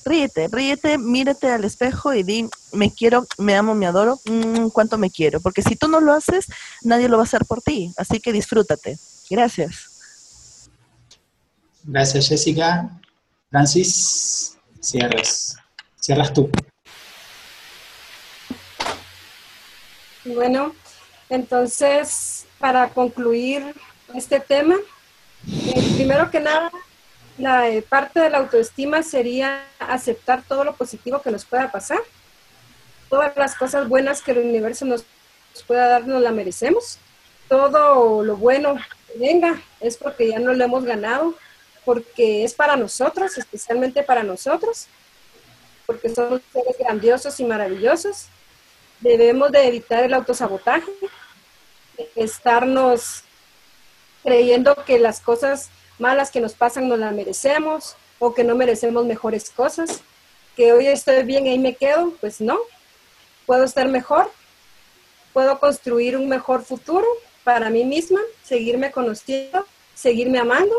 [0.05, 4.99] ríete, ríete, mírate al espejo y di, me quiero, me amo, me adoro, mmm, cuánto
[4.99, 5.41] me quiero.
[5.41, 6.47] Porque si tú no lo haces,
[6.83, 7.93] nadie lo va a hacer por ti.
[7.97, 9.01] Así que disfrútate.
[9.29, 10.71] Gracias.
[11.83, 13.02] Gracias, Jessica.
[13.53, 15.59] Francis, cierras.
[16.01, 16.51] Cierras tú.
[20.25, 20.75] Bueno,
[21.29, 23.75] entonces, para concluir
[24.15, 24.77] este tema,
[25.47, 26.73] eh, primero que nada,
[27.37, 32.01] la eh, parte de la autoestima sería aceptar todo lo positivo que nos pueda pasar.
[33.11, 35.05] Todas las cosas buenas que el universo nos,
[35.67, 36.99] pueda dar, nos la merecemos.
[37.51, 38.77] Todo lo bueno
[39.09, 41.35] que venga es porque ya no lo hemos ganado,
[41.85, 44.87] porque es para nosotros, especialmente para nosotros,
[45.87, 48.27] porque somos seres grandiosos y maravillosos.
[49.01, 50.91] Debemos de evitar el autosabotaje,
[52.15, 53.25] estarnos
[54.23, 59.05] creyendo que las cosas malas que nos pasan no las merecemos o que no merecemos
[59.05, 60.03] mejores cosas,
[60.57, 62.59] que hoy estoy bien y ahí me quedo, pues no,
[63.47, 64.31] puedo estar mejor,
[65.33, 67.07] puedo construir un mejor futuro
[67.43, 70.75] para mí misma, seguirme conociendo, seguirme amando,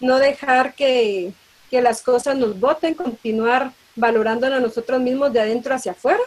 [0.00, 1.32] no dejar que,
[1.70, 6.22] que las cosas nos boten, continuar valorándonos a nosotros mismos de adentro hacia afuera.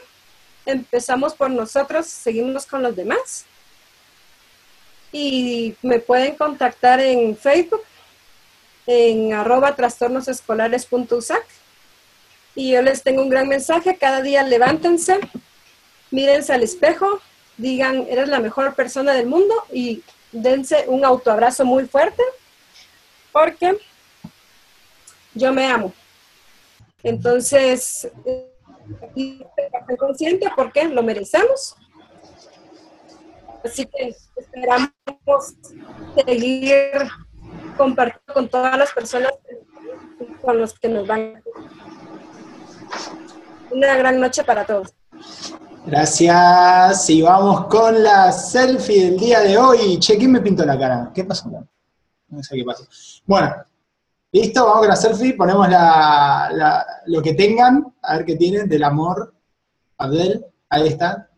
[0.66, 3.46] Empezamos por nosotros, seguimos con los demás.
[5.12, 7.82] Y me pueden contactar en Facebook,
[8.86, 11.46] en arroba trastornosescolares.usac.
[12.56, 15.20] Y yo les tengo un gran mensaje, cada día levántense,
[16.12, 17.22] mírense al espejo,
[17.58, 22.22] digan, eres la mejor persona del mundo y dense un autoabrazo muy fuerte,
[23.32, 23.78] porque
[25.34, 25.94] yo me amo.
[27.04, 28.10] Entonces,
[29.16, 29.44] y
[29.98, 31.76] consciente porque lo merecemos.
[33.64, 35.56] Así que esperamos
[36.26, 36.92] seguir
[37.78, 39.32] compartiendo con todas las personas
[40.42, 41.44] con los que nos van.
[43.72, 44.94] Una gran noche para todos.
[45.86, 47.10] Gracias.
[47.10, 50.00] Y vamos con la selfie del día de hoy.
[50.00, 51.12] Che, ¿quién me pintó la cara?
[51.14, 51.50] ¿Qué pasó?
[52.32, 52.88] No sé qué pasó.
[53.26, 53.54] Bueno,
[54.32, 55.34] listo, vamos con la selfie.
[55.34, 55.68] Ponemos
[57.08, 59.34] lo que tengan, a ver qué tienen del amor.
[59.98, 61.30] Abdel, ahí está.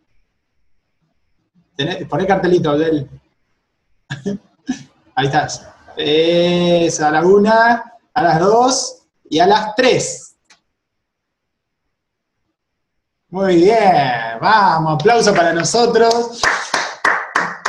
[2.08, 3.10] Poné cartelito, Abdel.
[5.16, 5.68] ahí estás.
[5.96, 10.36] Es a la una, a las dos y a las tres.
[13.28, 16.40] Muy bien, vamos, aplauso para nosotros.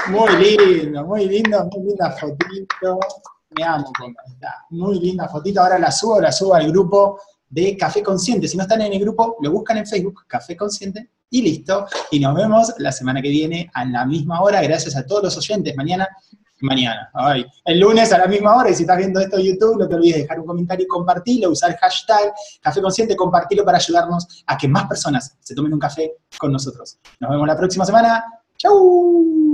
[0.09, 2.99] Muy lindo, muy lindo, muy linda fotito.
[3.57, 4.13] Me amo cómo.
[4.69, 5.61] Muy linda fotito.
[5.61, 7.19] Ahora la subo, la subo al grupo
[7.49, 8.47] de Café Consciente.
[8.47, 11.87] Si no están en el grupo, lo buscan en Facebook, Café Consciente, y listo.
[12.11, 14.61] Y nos vemos la semana que viene a la misma hora.
[14.61, 15.75] Gracias a todos los oyentes.
[15.75, 16.07] Mañana
[16.61, 17.09] mañana.
[17.13, 17.45] Ay.
[17.65, 19.95] El lunes a la misma hora, y si estás viendo esto en YouTube, no te
[19.95, 24.43] olvides de dejar un comentario y compartirlo, usar el hashtag Café Consciente, compartirlo para ayudarnos
[24.45, 26.97] a que más personas se tomen un café con nosotros.
[27.19, 28.23] Nos vemos la próxima semana.
[28.57, 29.44] ¡Chau!